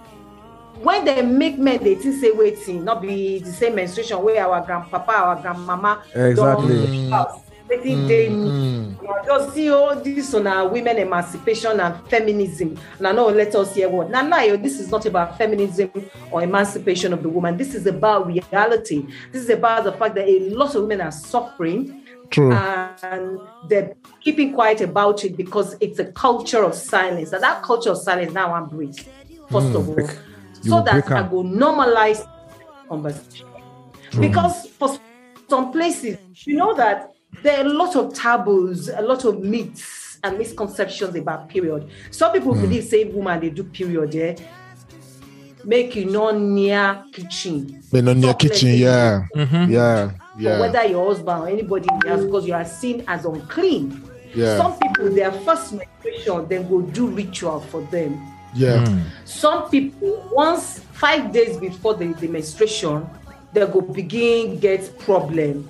[0.82, 4.64] when dem make men dey think say wetin no be the same menstruation wey our
[4.64, 6.86] grandpapa our grandmama Exactly.
[6.86, 7.40] don house.
[7.68, 12.78] Wetin dey new na just see all this una women emancipation and feminism.
[13.00, 15.90] Na no let us hear word na lie oh this is not about feminism
[16.30, 17.56] or emancipation of the woman.
[17.56, 19.06] This is about reality.
[19.32, 22.04] This is about the fact that a lot of women are suffering.
[22.30, 22.52] True.
[22.52, 27.32] and they're keeping quiet about it because it's a culture of silence.
[27.32, 29.00] And that culture of silence now I'm break,
[29.50, 30.02] first of mm.
[30.02, 30.27] all.
[30.62, 31.30] You So that I am.
[31.30, 32.26] go normalize
[32.88, 33.46] conversation.
[34.18, 34.98] Because for
[35.48, 40.18] some places, you know that there are a lot of taboos, a lot of myths
[40.24, 41.88] and misconceptions about period.
[42.10, 44.36] Some people believe say woman they do period, eh?
[45.64, 47.82] Make you not near kitchen.
[47.92, 49.26] Been on your kitchen, yeah.
[49.34, 49.70] Mm-hmm.
[49.72, 50.04] Yeah.
[50.04, 50.60] or Yeah.
[50.60, 54.02] whether your husband or anybody else, because you are seen as unclean.
[54.34, 54.56] Yeah.
[54.56, 58.20] Some people, their first menstruation, they go do ritual for them.
[58.58, 58.84] Yeah.
[58.84, 59.00] Hmm.
[59.24, 63.08] Some people, once five days before the, the menstruation,
[63.52, 65.68] they go begin get problem,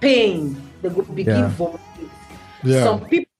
[0.00, 0.60] pain.
[0.82, 1.48] They go begin Yeah.
[1.48, 2.10] vomiting.
[2.64, 2.84] Yeah.
[2.84, 3.30] Some people,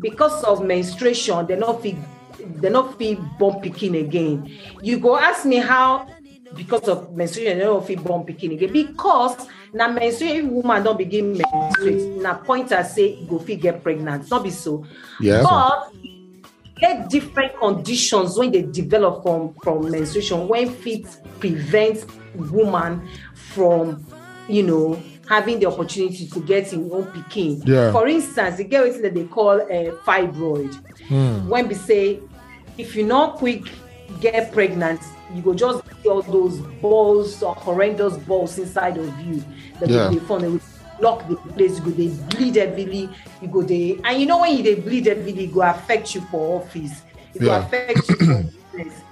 [0.00, 1.96] because of menstruation, they not feel
[2.60, 4.50] they not feel born picking again.
[4.82, 6.06] You go ask me how
[6.54, 11.38] because of menstruation they don't feel born picking again because now menstruation woman don't begin
[11.38, 12.20] menstruate.
[12.22, 14.30] Now pointer say go fit get pregnant.
[14.30, 14.84] Not be so.
[15.20, 15.42] Yeah.
[15.42, 15.92] But
[16.76, 21.06] get different conditions when they develop from from menstruation when fit
[21.40, 24.04] prevents woman from
[24.48, 27.62] you know having the opportunity to get in own picking.
[27.62, 27.92] Yeah.
[27.92, 30.74] For instance, you get wetin that they call a fibroid.
[31.08, 31.48] Hmm.
[31.48, 32.20] When we say
[32.76, 33.62] if you not quick
[34.20, 35.00] get pregnant,
[35.34, 39.42] you go just get all those balls or horrendous balls inside of you
[39.80, 40.08] that Yeah.
[40.08, 40.60] they form.
[41.04, 41.78] Block the place.
[41.78, 43.10] You go they bleed heavily.
[43.42, 46.22] You go they and you know when you they bleed heavily, it go affect you
[46.30, 47.02] for office.
[47.34, 47.60] It Yeah.
[47.60, 49.02] go affect you for business.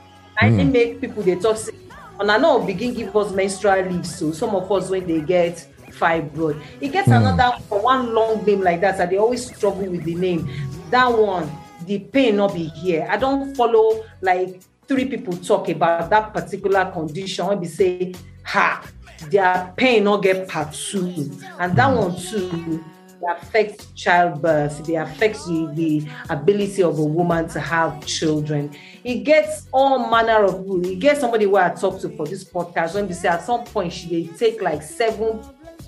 [0.40, 0.72] I mm.
[0.72, 1.72] make people they talk say,
[2.18, 4.06] and I know begin give us menstrual leave.
[4.06, 8.62] So some of us when they get fibroid, it gets another for one long name
[8.62, 8.96] like that.
[8.96, 10.50] So they always struggle with the name.
[10.88, 11.50] That one,
[11.84, 13.06] the pain not be here.
[13.10, 17.46] I don't follow like three people talk about that particular condition.
[17.48, 18.82] When we say, ha,
[19.30, 22.84] their pain not get two, and that one too
[23.28, 24.88] affects childbirth.
[24.88, 28.74] It affects the, the ability of a woman to have children.
[29.04, 30.86] It gets all manner of people.
[30.86, 33.64] You get somebody where I talk to for this podcast when they say at some
[33.64, 35.40] point she they take like seven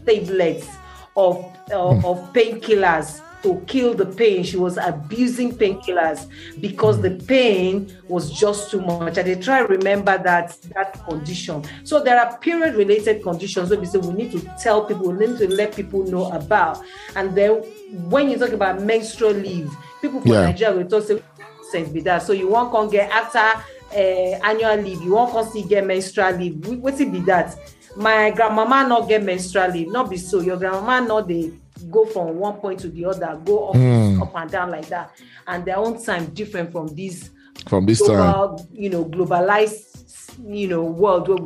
[0.07, 0.69] tablets
[1.17, 4.43] of uh, of painkillers to kill the pain.
[4.43, 6.29] She was abusing painkillers
[6.61, 9.19] because the pain was just too much.
[9.19, 11.63] And they try to remember that that condition.
[11.85, 15.27] So there are period related conditions where we say we need to tell people, we
[15.27, 16.83] need to let people know about.
[17.15, 17.63] And then
[18.09, 20.47] when you talk about menstrual leave, people from yeah.
[20.47, 22.23] Nigeria will talk say be that.
[22.23, 26.33] So you won't come get after uh, annual leave, you won't come see get menstrual
[26.33, 26.67] leave.
[26.67, 27.57] What's it be that?
[27.97, 30.41] My grandmama not get menstrual leave, not be so.
[30.41, 31.53] Your grandmama not the
[31.91, 34.21] go from one point to the other, go up, mm.
[34.21, 35.17] up and down like that.
[35.47, 37.31] And their own time different from this
[37.69, 41.39] from this global, time, you know, globalized, you know, world where,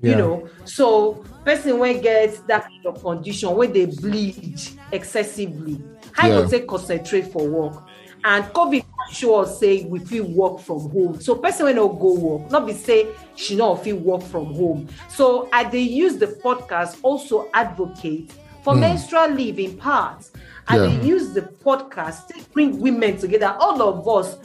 [0.00, 0.10] yeah.
[0.10, 0.48] you know.
[0.64, 4.60] So person when gets that kind of condition when they bleed
[4.92, 6.40] excessively, how yeah.
[6.40, 7.82] you take concentrate for work?
[8.24, 11.20] And COVID sure say we feel work from home.
[11.20, 14.88] So person when not go work, not be say she not feel work from home.
[15.08, 18.80] So I they use the podcast also advocate for mm.
[18.80, 20.28] menstrual leave in part.
[20.68, 20.98] And yeah.
[20.98, 23.56] they use the podcast to bring women together.
[23.58, 24.36] All of us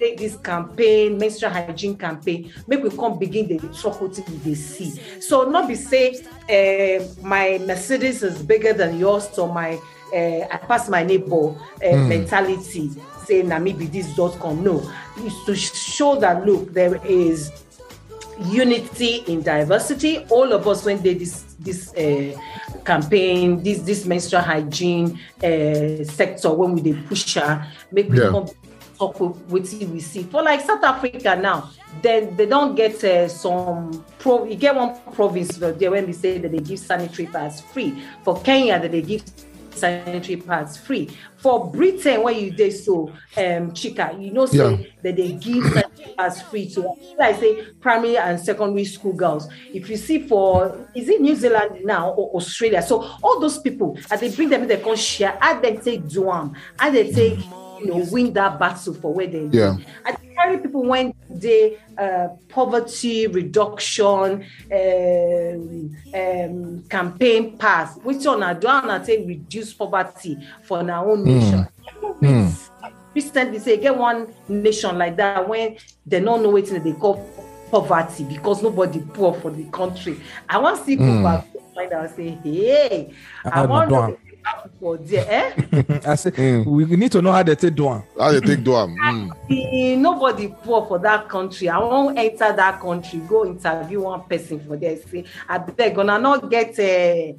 [0.00, 5.00] take this campaign, menstrual hygiene campaign, make we come begin the talk with they see.
[5.20, 9.80] So not be say uh, my Mercedes is bigger than yours, or my
[10.14, 12.08] uh, I pass my neighbor uh, mm.
[12.08, 12.90] mentality,
[13.24, 14.62] say na maybe this dot com.
[14.62, 17.50] No, it's to show that look, there is
[18.38, 20.24] unity in diversity.
[20.30, 22.38] All of us when they this this uh,
[22.86, 28.30] campaign, this this menstrual hygiene uh, sector, when we they push her, make we yeah.
[28.30, 28.46] come
[28.96, 29.20] talk
[29.50, 30.22] with we see.
[30.24, 31.70] For like South Africa now,
[32.02, 34.44] then they don't get uh, some pro.
[34.44, 38.02] You get one province there when we say that they give sanitary pads free.
[38.24, 39.22] For Kenya, that they give
[39.76, 41.10] sanitary pads free.
[41.36, 44.86] For Britain, where you did so, um, Chika, you know, say yeah.
[45.02, 49.48] that they give sanitary pads free to, I say, primary and secondary school girls.
[49.72, 52.82] If you see for, is it New Zealand now or Australia?
[52.82, 56.02] So all those people, as they bring them in, they can share, and they take
[56.02, 57.38] Duam, and they take,
[57.80, 59.76] you know, win that battle for where they yeah.
[60.58, 69.02] People when they uh, poverty reduction um, um, campaign pass, which one I do I
[69.02, 71.26] say reduce poverty for our own mm.
[71.26, 71.68] nation.
[72.20, 72.70] Mm.
[73.14, 77.16] Recently, say get one nation like that when they don't know what they call
[77.70, 80.20] poverty because nobody poor for the country.
[80.48, 81.44] I want to see people mm.
[81.74, 83.12] find out say, hey,
[83.44, 84.18] I, I want
[84.80, 85.26] for there.
[85.28, 85.82] Eh?
[86.06, 86.66] I say mm.
[86.66, 88.04] we need to know how they take Duan.
[88.18, 88.96] How they take Duan.
[88.96, 89.98] Mm.
[89.98, 91.68] Nobody poor for that country.
[91.68, 94.96] I won't enter that country, go interview one person for there.
[94.96, 97.34] Say, I beg, gonna not get a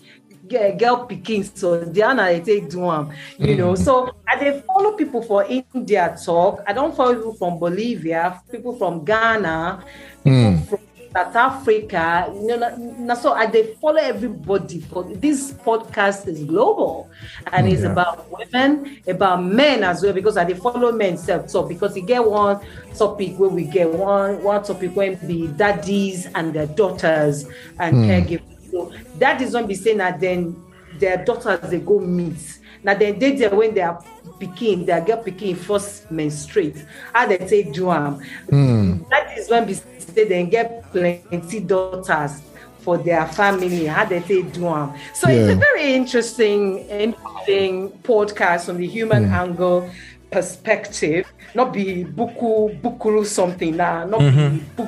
[0.56, 3.14] uh, girl picking, so Diana they take Duan.
[3.38, 3.58] You mm.
[3.58, 6.64] know, so I they follow people for India talk.
[6.68, 9.84] I don't follow people from Bolivia, people from Ghana,
[10.24, 10.68] people mm.
[10.70, 10.80] from
[11.18, 14.82] South Africa, you know, so I they follow everybody.
[14.82, 17.10] For this podcast is global,
[17.52, 20.14] and it's about women, about men as well.
[20.14, 22.60] Because I they follow men self so because you get one
[22.96, 27.46] topic where we get one one topic when be daddies and their daughters
[27.80, 28.06] and mm.
[28.06, 28.72] caregivers.
[28.72, 30.56] So that is when we say that then
[31.00, 32.60] their daughters they go meet.
[32.84, 34.04] Now then they there when they are
[34.40, 36.86] picking, their girl picking first menstruate.
[37.14, 39.10] How they take do mm.
[39.10, 42.42] That is when we say they get plenty daughters
[42.80, 44.94] for their family, how they take do them.
[45.14, 45.36] So yeah.
[45.36, 49.32] it's a very interesting, interesting podcast from the human mm.
[49.32, 49.90] angle
[50.32, 51.32] perspective.
[51.56, 54.58] Not be buku bukuru something now, not mm-hmm.
[54.76, 54.84] be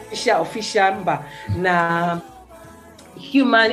[0.00, 1.22] official official, but
[1.56, 2.22] now
[3.16, 3.72] human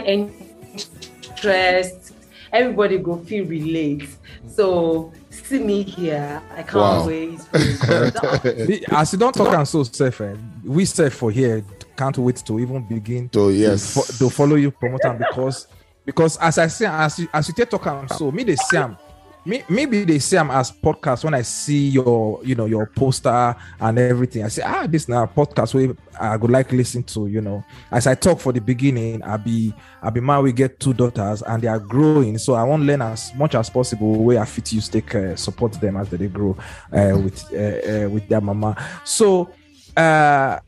[1.42, 2.14] interest.
[2.52, 4.08] Everybody go feel relate.
[4.48, 6.42] So see me here.
[6.52, 7.08] I can't wow.
[7.08, 7.40] wait.
[8.92, 11.64] As you don't talk and so safe, eh, we safe for here.
[11.98, 15.68] Can't wait to even begin to yes to, to follow you, promoter, because
[16.04, 18.98] because as I say, as you as you take talk and so me the same
[19.46, 24.00] maybe they say I'm as podcast when I see your, you know, your poster and
[24.00, 24.44] everything.
[24.44, 27.64] I say, ah, this now podcast where I would like listen to, you know.
[27.92, 31.42] As I talk for the beginning, I'll be I'll be man, we get two daughters
[31.42, 32.38] and they are growing.
[32.38, 35.36] So I want to learn as much as possible where I fit you take uh,
[35.36, 36.56] support them as they grow
[36.92, 38.76] uh, with uh, uh, with their mama.
[39.04, 39.50] So
[39.98, 40.60] uh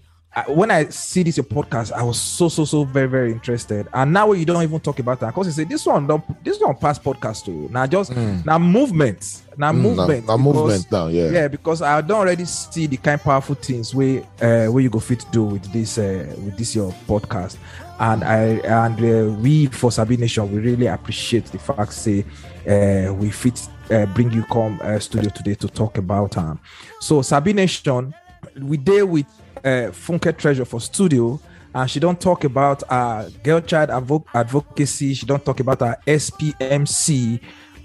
[0.48, 3.88] when I see this your podcast, I was so so so very very interested.
[3.94, 6.60] And now you don't even talk about that because you say this one don't this
[6.60, 7.70] one past podcast too.
[7.72, 8.44] Now just mm.
[8.44, 11.48] now movement, now mm, movement, now, now movement now, yeah, yeah.
[11.48, 15.20] Because I don't already see the kind powerful things where uh, where you go fit
[15.20, 17.58] to do with this uh, with this your podcast.
[18.00, 22.26] And I and uh, we for Sabi Nation we really appreciate the fact say
[22.68, 26.60] uh, we fit uh, bring you come uh, studio today to talk about um.
[27.00, 28.16] So Sabi Nation,
[28.60, 29.28] we deal with
[29.64, 31.40] uh, Funke Treasure for studio.
[31.76, 35.14] and she don't talk about uh girl child advo- advocacy.
[35.16, 37.40] She don't talk about our SPMC,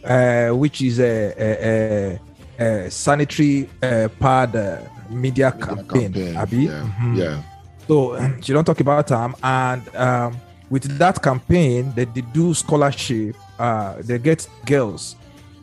[0.04, 2.18] uh, which is a, a,
[2.60, 6.12] a, a sanitary uh, pad uh, media, campaign.
[6.12, 6.56] campaign, Abi?
[6.56, 7.16] yeah, Mhm.
[7.16, 7.42] yeah.
[7.86, 10.36] So she don't talk about them, and um,
[10.68, 13.34] with that campaign, they, they do scholarship.
[13.58, 15.16] Uh, they get girls.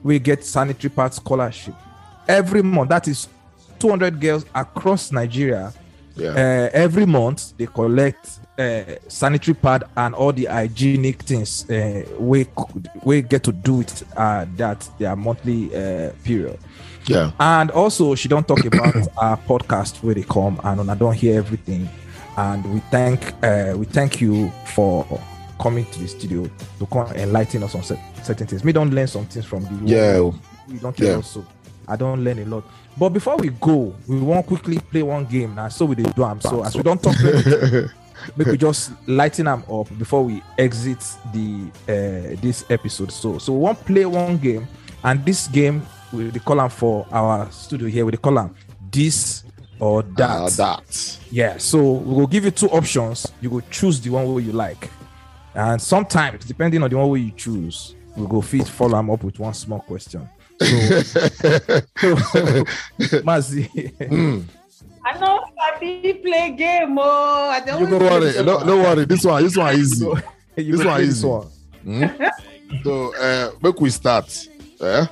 [0.03, 1.75] We get sanitary pad scholarship
[2.27, 2.89] every month.
[2.89, 3.27] That is
[3.79, 5.71] 200 girls across Nigeria.
[6.15, 6.29] Yeah.
[6.29, 12.47] Uh, every month they collect uh, sanitary pad and all the hygienic things uh, we
[13.03, 16.57] we get to do it uh, that their monthly uh, period.
[17.07, 17.31] yeah.
[17.39, 21.37] And also, she don't talk about our podcast where they come and I don't hear
[21.37, 21.89] everything.
[22.37, 25.05] And we thank uh, we thank you for
[25.59, 26.49] coming to the studio
[26.79, 28.63] to come enlighten us on certain things.
[28.63, 30.19] We don't learn some things from the Yeah.
[30.69, 31.17] we don't tell Yeah.
[31.19, 31.45] us so.
[31.87, 32.63] I don't learn a lot.
[32.97, 35.67] But before we go, we want quickly play one game now.
[35.67, 36.39] So we do am.
[36.39, 37.15] So as we don't talk,
[38.37, 40.99] make we just lighten them up before we exit
[41.33, 43.11] the uh, this episode.
[43.11, 44.67] So so we want play one game,
[45.03, 48.05] and this game we the call am for our studio here.
[48.05, 48.55] We the column
[48.91, 49.43] this
[49.79, 50.29] or that.
[50.29, 51.19] Ah, that.
[51.31, 53.31] Yeah, so we will give you two options.
[53.41, 54.89] You will choose the one where you like,
[55.53, 59.09] and sometimes depending on the one where you choose, we will go fit follow them
[59.09, 60.29] up with one small question.
[61.97, 63.69] So, Mazi,
[65.05, 65.43] I know
[65.73, 66.97] Sabi play game.
[66.97, 68.43] Oh, I don't You don't worry.
[68.43, 69.05] No, no worry.
[69.05, 70.05] This one, this one easy.
[70.55, 71.27] you This go one play easy.
[71.83, 72.05] Hmm?
[72.83, 74.47] So, uh, make we start.
[74.81, 75.05] Eh?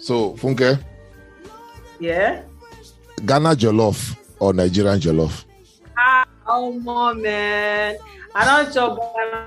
[0.00, 0.78] So, Funke,
[2.00, 2.42] Yeah.
[3.24, 5.44] Ghana jollof or Nigerian jollof?
[5.96, 6.72] Ah, oh
[7.14, 7.96] man.
[8.34, 8.98] I don't chop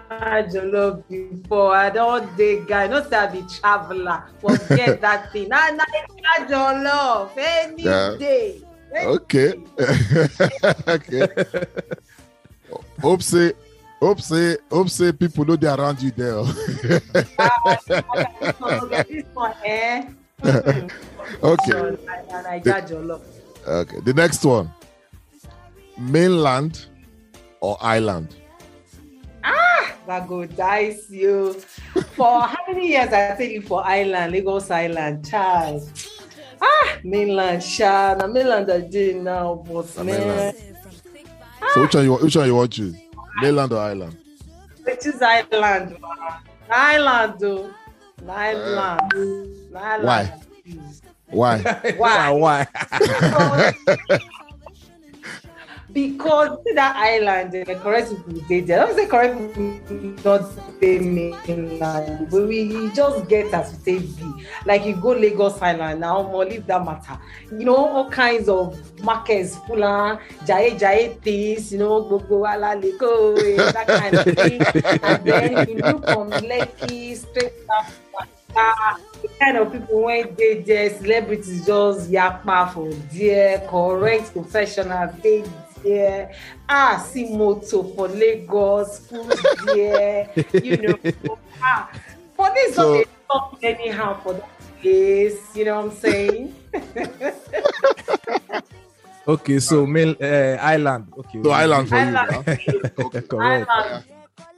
[0.09, 1.75] Ghana jollof before.
[1.75, 2.87] I don't dig guy.
[2.87, 4.23] No say I be traveler.
[4.39, 5.49] Forget that thing.
[5.49, 8.15] Nah, nah, Ghana jollof any Yeah.
[8.19, 8.61] day.
[8.95, 9.53] Any Okay.
[10.87, 11.27] okay.
[13.01, 13.53] Hope say,
[13.99, 16.43] hope say, hope say people know they around you there.
[16.43, 17.29] This
[18.59, 19.53] one, this one?
[20.43, 20.91] Mm.
[21.43, 21.69] okay.
[21.71, 23.21] So, I, I got jollof.
[23.67, 23.99] Okay.
[24.03, 24.69] The next one.
[25.97, 26.87] Mainland
[27.62, 28.36] or island?
[30.07, 31.53] That go dice you.
[32.16, 35.89] For how many years I tell you for island, Lagos Island, child.
[36.59, 37.64] Ah, mainland.
[37.80, 40.05] Na mainland I did now, but man.
[40.07, 40.57] mainland.
[41.74, 42.95] So which one you which one you want to?
[43.41, 44.18] Mainland or island?
[44.84, 45.97] Which is island, man.
[46.70, 47.70] Island, though.
[48.24, 49.72] Na Island.
[49.72, 50.32] Na island.
[51.30, 51.57] Why?
[51.57, 52.32] Why?
[52.32, 52.68] Why?
[53.30, 54.18] Why?
[55.93, 58.41] Because that island, the correct people.
[58.49, 59.35] I don't say correct
[60.23, 64.45] not stay mainland, but we just get as we take be.
[64.65, 67.19] Like you go Lagos Island now, more leave that matter.
[67.51, 73.37] You know, all kinds of markets on jaye jaye things, you know, gbogbo ala leko,
[73.37, 74.61] eh, that kind of thing.
[75.03, 77.85] And then you look from Lekki straight up.
[78.53, 85.11] Apapa, the kind of people when they there, celebrities just yakpa for there, correct professionals
[85.23, 85.43] dey
[85.84, 86.34] there.
[86.67, 89.34] Ah, see moto for Lagos, food
[89.65, 90.97] there, you know.
[91.63, 91.89] ah,
[92.36, 94.49] for this So- one, they talk anyhow for that
[94.82, 96.55] place, you know what I'm saying?
[99.27, 101.07] okay, so main uh, island.
[101.17, 101.43] Okay.
[101.43, 102.32] So island for Island.
[102.32, 102.82] you.
[102.97, 103.03] huh?
[103.05, 103.21] Okay.
[103.21, 103.69] Correct.
[103.69, 104.03] Island.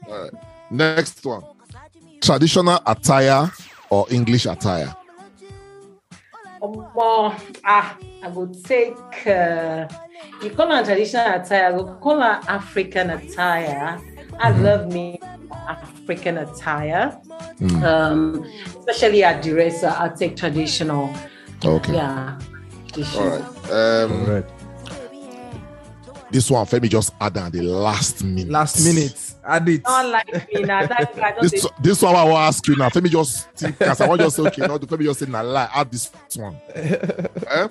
[0.08, 0.32] All right.
[0.72, 1.44] Next one.
[2.22, 3.52] Traditional attire
[3.90, 4.96] or English attire?
[6.62, 7.34] Omo,
[7.66, 8.96] ah, I would take,
[9.28, 9.88] uh,
[10.42, 14.00] you call her traditional attire, I would call her African attire.
[14.40, 15.20] I love me
[15.68, 17.18] African attire,
[17.60, 17.84] Mm.
[17.84, 18.46] um,
[18.80, 21.14] especially at Duresa, I take traditional,
[21.64, 21.94] Okay.
[21.94, 22.38] yeah.
[23.16, 23.42] All right.
[23.72, 24.52] Um, Correct.
[26.32, 28.50] this one, Femi just add at the last minute.
[28.52, 29.34] Last minute.
[29.46, 29.84] Add it.
[29.84, 32.76] Not like me now, that guy don't This, dey- this one I will ask you
[32.76, 32.90] now.
[32.90, 35.70] Femi just think, I want just say, okay, no, the Femi just say, nah, lie,
[35.74, 36.58] add this one.
[36.76, 37.68] eh?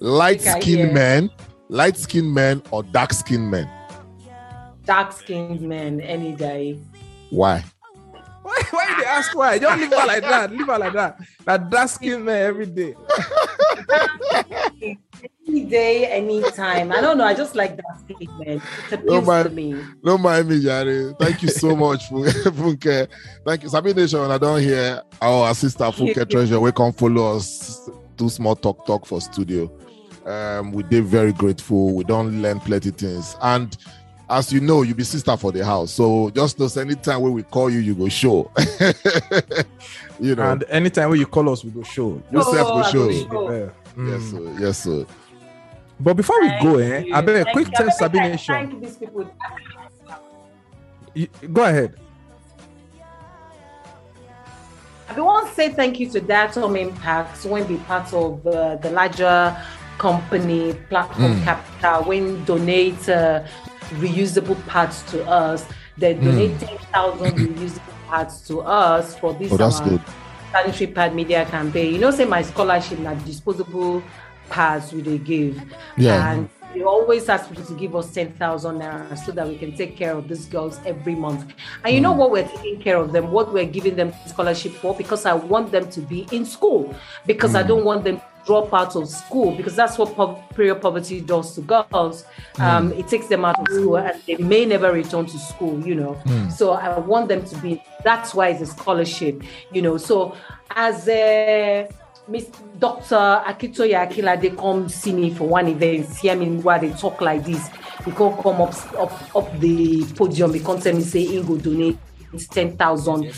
[0.00, 0.92] Light Think I skinned hear.
[0.92, 1.30] men,
[1.74, 3.68] light skinned men, or dark skinned men?
[4.84, 6.78] dark skinned men any day.
[7.30, 7.64] Why?
[8.42, 9.58] Why, why you dey ask why?
[9.58, 10.52] Don't leave her like that.
[10.52, 11.18] Leave her like that.
[11.46, 12.94] That dark skinned man every day.
[15.46, 16.90] Any day, anytime.
[16.92, 17.24] I don't know.
[17.24, 18.62] I just like that statement.
[18.88, 19.74] It appeals my- to me.
[20.04, 21.12] Don't mind me, Jare.
[21.14, 22.22] Thank you so much, Fun-
[22.58, 23.08] Funke.
[23.46, 23.68] Thank you.
[23.68, 26.60] Sabi Nation, I don't hear our sister Funke Treasure.
[26.60, 27.88] We come follow us.
[28.16, 29.70] Do small talk talk for studio.
[30.24, 31.94] Um, we did very grateful.
[31.94, 33.36] We don't learn plenty things.
[33.42, 33.76] And
[34.30, 35.90] as you know, you be sister for the house.
[35.92, 38.50] So just know anytime when we call you, you go show.
[40.18, 40.52] you know.
[40.52, 42.22] And anytime when you call us, we go show.
[42.30, 43.10] yourself Oh, go show.
[43.12, 43.50] show.
[43.52, 43.68] Yeah.
[43.96, 44.10] Mm.
[44.10, 44.64] Yes, sir.
[44.66, 45.06] Yes, sir.
[46.00, 47.52] But before we go, eh, Thank I bet you.
[47.52, 47.92] quick Thank tell you.
[48.18, 48.80] Thank- Nation.
[48.80, 49.30] These people.
[51.52, 51.94] go ahead.
[55.08, 58.76] I want to say thank you to that Datom Impacts when be part of uh,
[58.76, 59.56] the larger
[59.98, 61.44] company platform mm.
[61.44, 63.44] capital when donate uh,
[64.00, 65.66] reusable parts to us.
[65.96, 66.24] They hmm.
[66.24, 66.68] donate mm.
[66.90, 70.00] 10,000 reusable parts to us for this oh, that's good.
[70.50, 71.94] sanitary pad media campaign.
[71.94, 74.02] You know, say my scholarship na disposable
[74.50, 75.60] pads we they give.
[75.96, 76.32] Yeah.
[76.32, 79.96] And we always ask people to give us 10,000 naira so that we can take
[79.96, 81.52] care of these girls every month.
[81.84, 82.04] And you mm.
[82.04, 84.94] know what we're taking care of them, what we're giving them scholarship for?
[84.94, 86.94] Because I want them to be in school,
[87.26, 87.60] because mm.
[87.60, 91.54] I don't want them drop out of school because that's what po- period poverty does
[91.54, 92.26] to girls.
[92.58, 92.98] Um, mm.
[92.98, 96.20] It takes them out of school and they may never return to school, you know.
[96.26, 96.52] Mm.
[96.52, 99.96] So I want them to be, that's why it's a scholarship, you know.
[99.96, 100.36] So
[100.76, 101.88] as a
[102.26, 102.46] Miss
[102.78, 103.42] Dr.
[103.46, 107.44] Akitoya Akila, they come see me for one event, hear me while they talk like
[107.44, 107.68] this.
[108.04, 111.56] He can come up up up the podium, he come tell me say he go
[111.58, 111.98] donate
[112.50, 113.30] 10,000 uh,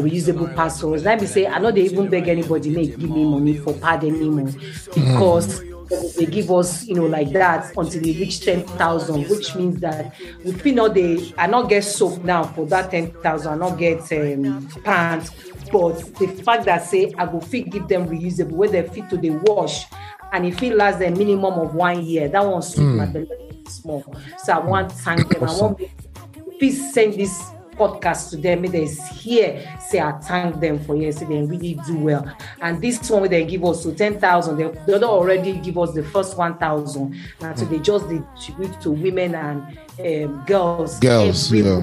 [0.00, 1.04] reusable passwords.
[1.04, 4.04] Let me say, I know they even beg anybody make give me money for pad
[4.04, 4.46] anymore
[4.94, 5.69] because mm.
[6.16, 10.14] They give us, you know, like that until they reach 10,000, which means that
[10.44, 14.00] we feel not they I not get soap now for that 10,000, I not get
[14.12, 15.30] um, pants
[15.72, 19.16] but the fact that say I go fit give them reusable where they fit to
[19.16, 19.84] the wash
[20.32, 22.96] and if it lasts a minimum of one year, that one suit mm.
[22.96, 24.14] my belly small.
[24.38, 25.42] So I want thank them.
[25.42, 25.56] Awesome.
[25.56, 27.42] I want please send this
[27.80, 28.62] podcast to them.
[28.62, 29.46] They hear
[29.80, 32.24] say I thank them for yes, they really do well.
[32.60, 34.56] And this one they give us so ten thousand.
[34.58, 37.16] They they already give us the first one thousand.
[37.40, 40.98] And so they just distribute to women and um, girls.
[41.00, 41.82] Girls, yeah.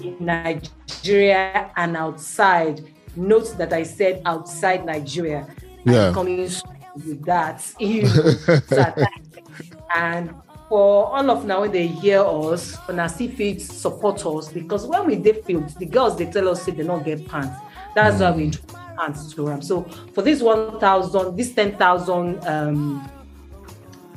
[0.00, 2.84] In Nigeria and outside
[3.16, 5.46] note that I said outside Nigeria.
[5.84, 6.12] Yeah.
[6.12, 7.62] coming with that.
[9.94, 10.34] and
[10.68, 14.86] for all of now, when they hear us, and I see fit support us because
[14.86, 17.56] when we did field, the girls they tell us they don't get pants.
[17.94, 18.20] That's mm.
[18.20, 18.52] why we
[18.96, 19.62] pants to them.
[19.62, 23.10] So for this 1,000, this 10,000 um,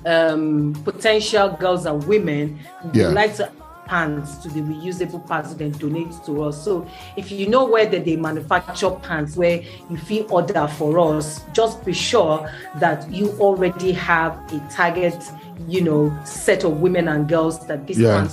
[0.06, 2.60] um, potential girls and women,
[2.94, 3.10] we yeah.
[3.10, 3.52] like to
[3.90, 6.64] pants to the reusable parts then donate to us.
[6.64, 6.88] So
[7.18, 11.94] if you know where they manufacture pants where you feel order for us, just be
[11.94, 12.48] sure
[12.80, 15.20] that you already have a target,
[15.68, 18.28] you know, set of women and girls that these yeah.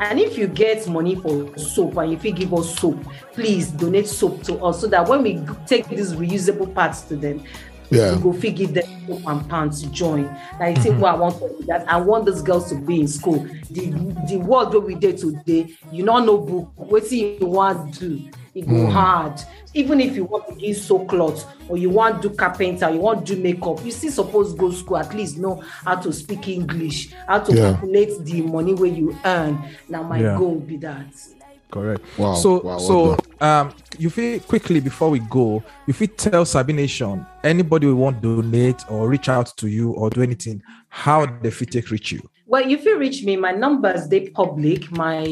[0.00, 3.02] and if you get money for soap and if you give us soap,
[3.32, 7.42] please donate soap to us so that when we take these reusable parts to them,
[7.90, 8.18] yeah.
[8.22, 8.84] go figure them
[9.26, 10.24] and pants join.
[10.58, 11.00] Like mm-hmm.
[11.00, 11.88] what I want to do that.
[11.88, 13.46] I want these girls to be in school.
[13.70, 13.90] The
[14.28, 16.72] the world where we did today, you don't know book.
[16.76, 18.30] What you want to do?
[18.56, 18.90] It go mm.
[18.90, 19.38] hard.
[19.74, 23.00] Even if you want to give sew clothes or you want to do carpenter, you
[23.00, 26.48] want to do makeup, you still suppose go school at least know how to speak
[26.48, 27.72] English, how to yeah.
[27.72, 29.62] calculate the money where you earn.
[29.90, 30.38] Now my yeah.
[30.38, 31.04] goal be that.
[31.70, 32.02] Correct.
[32.16, 32.34] Wow.
[32.36, 37.26] So wow, so um you feel quickly before we go, if we tell Sabi Nation,
[37.46, 41.70] anybody will want donate or reach out to you or do anything, how the fit
[41.70, 42.20] take reach you?
[42.48, 44.90] Well, if you reach me, my numbers they public.
[44.92, 45.24] My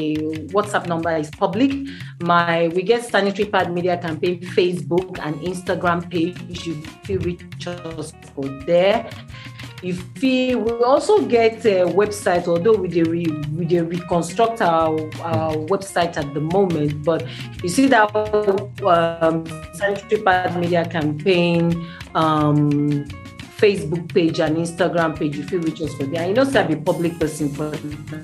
[0.51, 1.71] WhatsApp number is public.
[2.21, 6.37] My we get sanitary pad media campaign Facebook and Instagram page.
[6.65, 9.09] You feel reach us for there.
[9.85, 15.53] If we, also get a website, although we they re, we they reconstruct our, our
[15.69, 17.23] website at the moment, but
[17.61, 19.45] you see that um,
[20.25, 21.85] pad media campaign.
[22.15, 23.05] Um,
[23.57, 26.21] Facebook page and Instagram page, if you reach us for there.
[26.21, 27.71] And you know, say I'm a public person for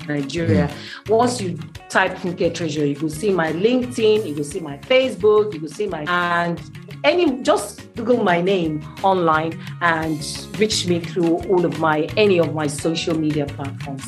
[0.06, 0.68] Nigeria.
[1.04, 1.10] Mm.
[1.10, 1.58] Once you
[1.88, 5.68] type Funke Treasure, you will see my LinkedIn, you will see my Facebook, you will
[5.68, 6.60] see my and
[7.04, 10.20] any just Google my name online and
[10.58, 14.04] reach me through all of my any of my social media platforms.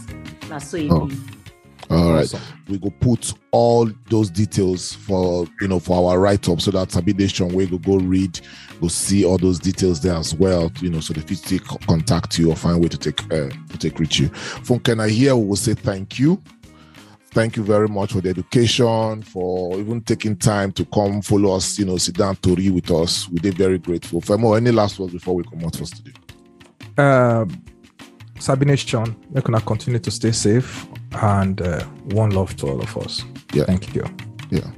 [0.48, 1.10] That's so oh.
[1.90, 2.22] All right.
[2.22, 2.40] Awesome.
[2.68, 7.12] We go put all those details for you know for our write-up so that Sabi
[7.12, 8.40] Nation we go go read,
[8.80, 10.72] go see all those details there as well.
[10.80, 13.78] You know, so the fit contact you or find a way to take uh, to
[13.78, 14.28] take reach you.
[14.30, 16.42] Funke, I hear we will say thank you.
[17.32, 21.80] Thank you very much for the education, for even taking time to come follow us,
[21.80, 23.28] you know, sit down to read with us.
[23.28, 24.20] We're very grateful.
[24.20, 26.14] Femo, any last words before we come out for studio?
[26.96, 27.60] Um,
[28.38, 30.86] Sabi Nation, we're gonna continue to stay safe
[31.22, 33.24] and uh, one love to all of us.
[33.52, 33.64] Yeah.
[33.64, 34.04] Thank you.
[34.50, 34.70] Yeah.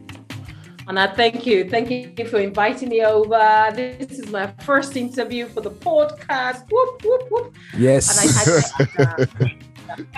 [0.89, 1.69] And I thank you.
[1.69, 3.73] Thank you for inviting me over.
[3.75, 6.71] This is my first interview for the podcast.
[6.71, 7.55] Whoop, whoop, whoop.
[7.77, 8.73] Yes.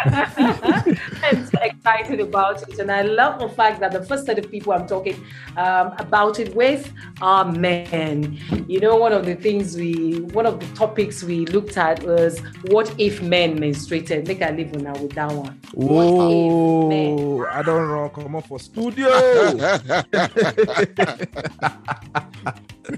[0.05, 2.79] And I, I, I'm so excited about it.
[2.79, 5.23] And I love the fact that the first set of people I'm talking
[5.57, 8.39] um, about it with are men.
[8.69, 12.41] You know, one of the things we, one of the topics we looked at was
[12.67, 14.27] what if men menstruated?
[14.27, 15.61] Make I live now with that one.
[15.73, 18.09] Whoa, I don't know.
[18.09, 19.09] Come on for studio.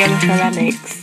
[0.00, 0.99] Young Mix.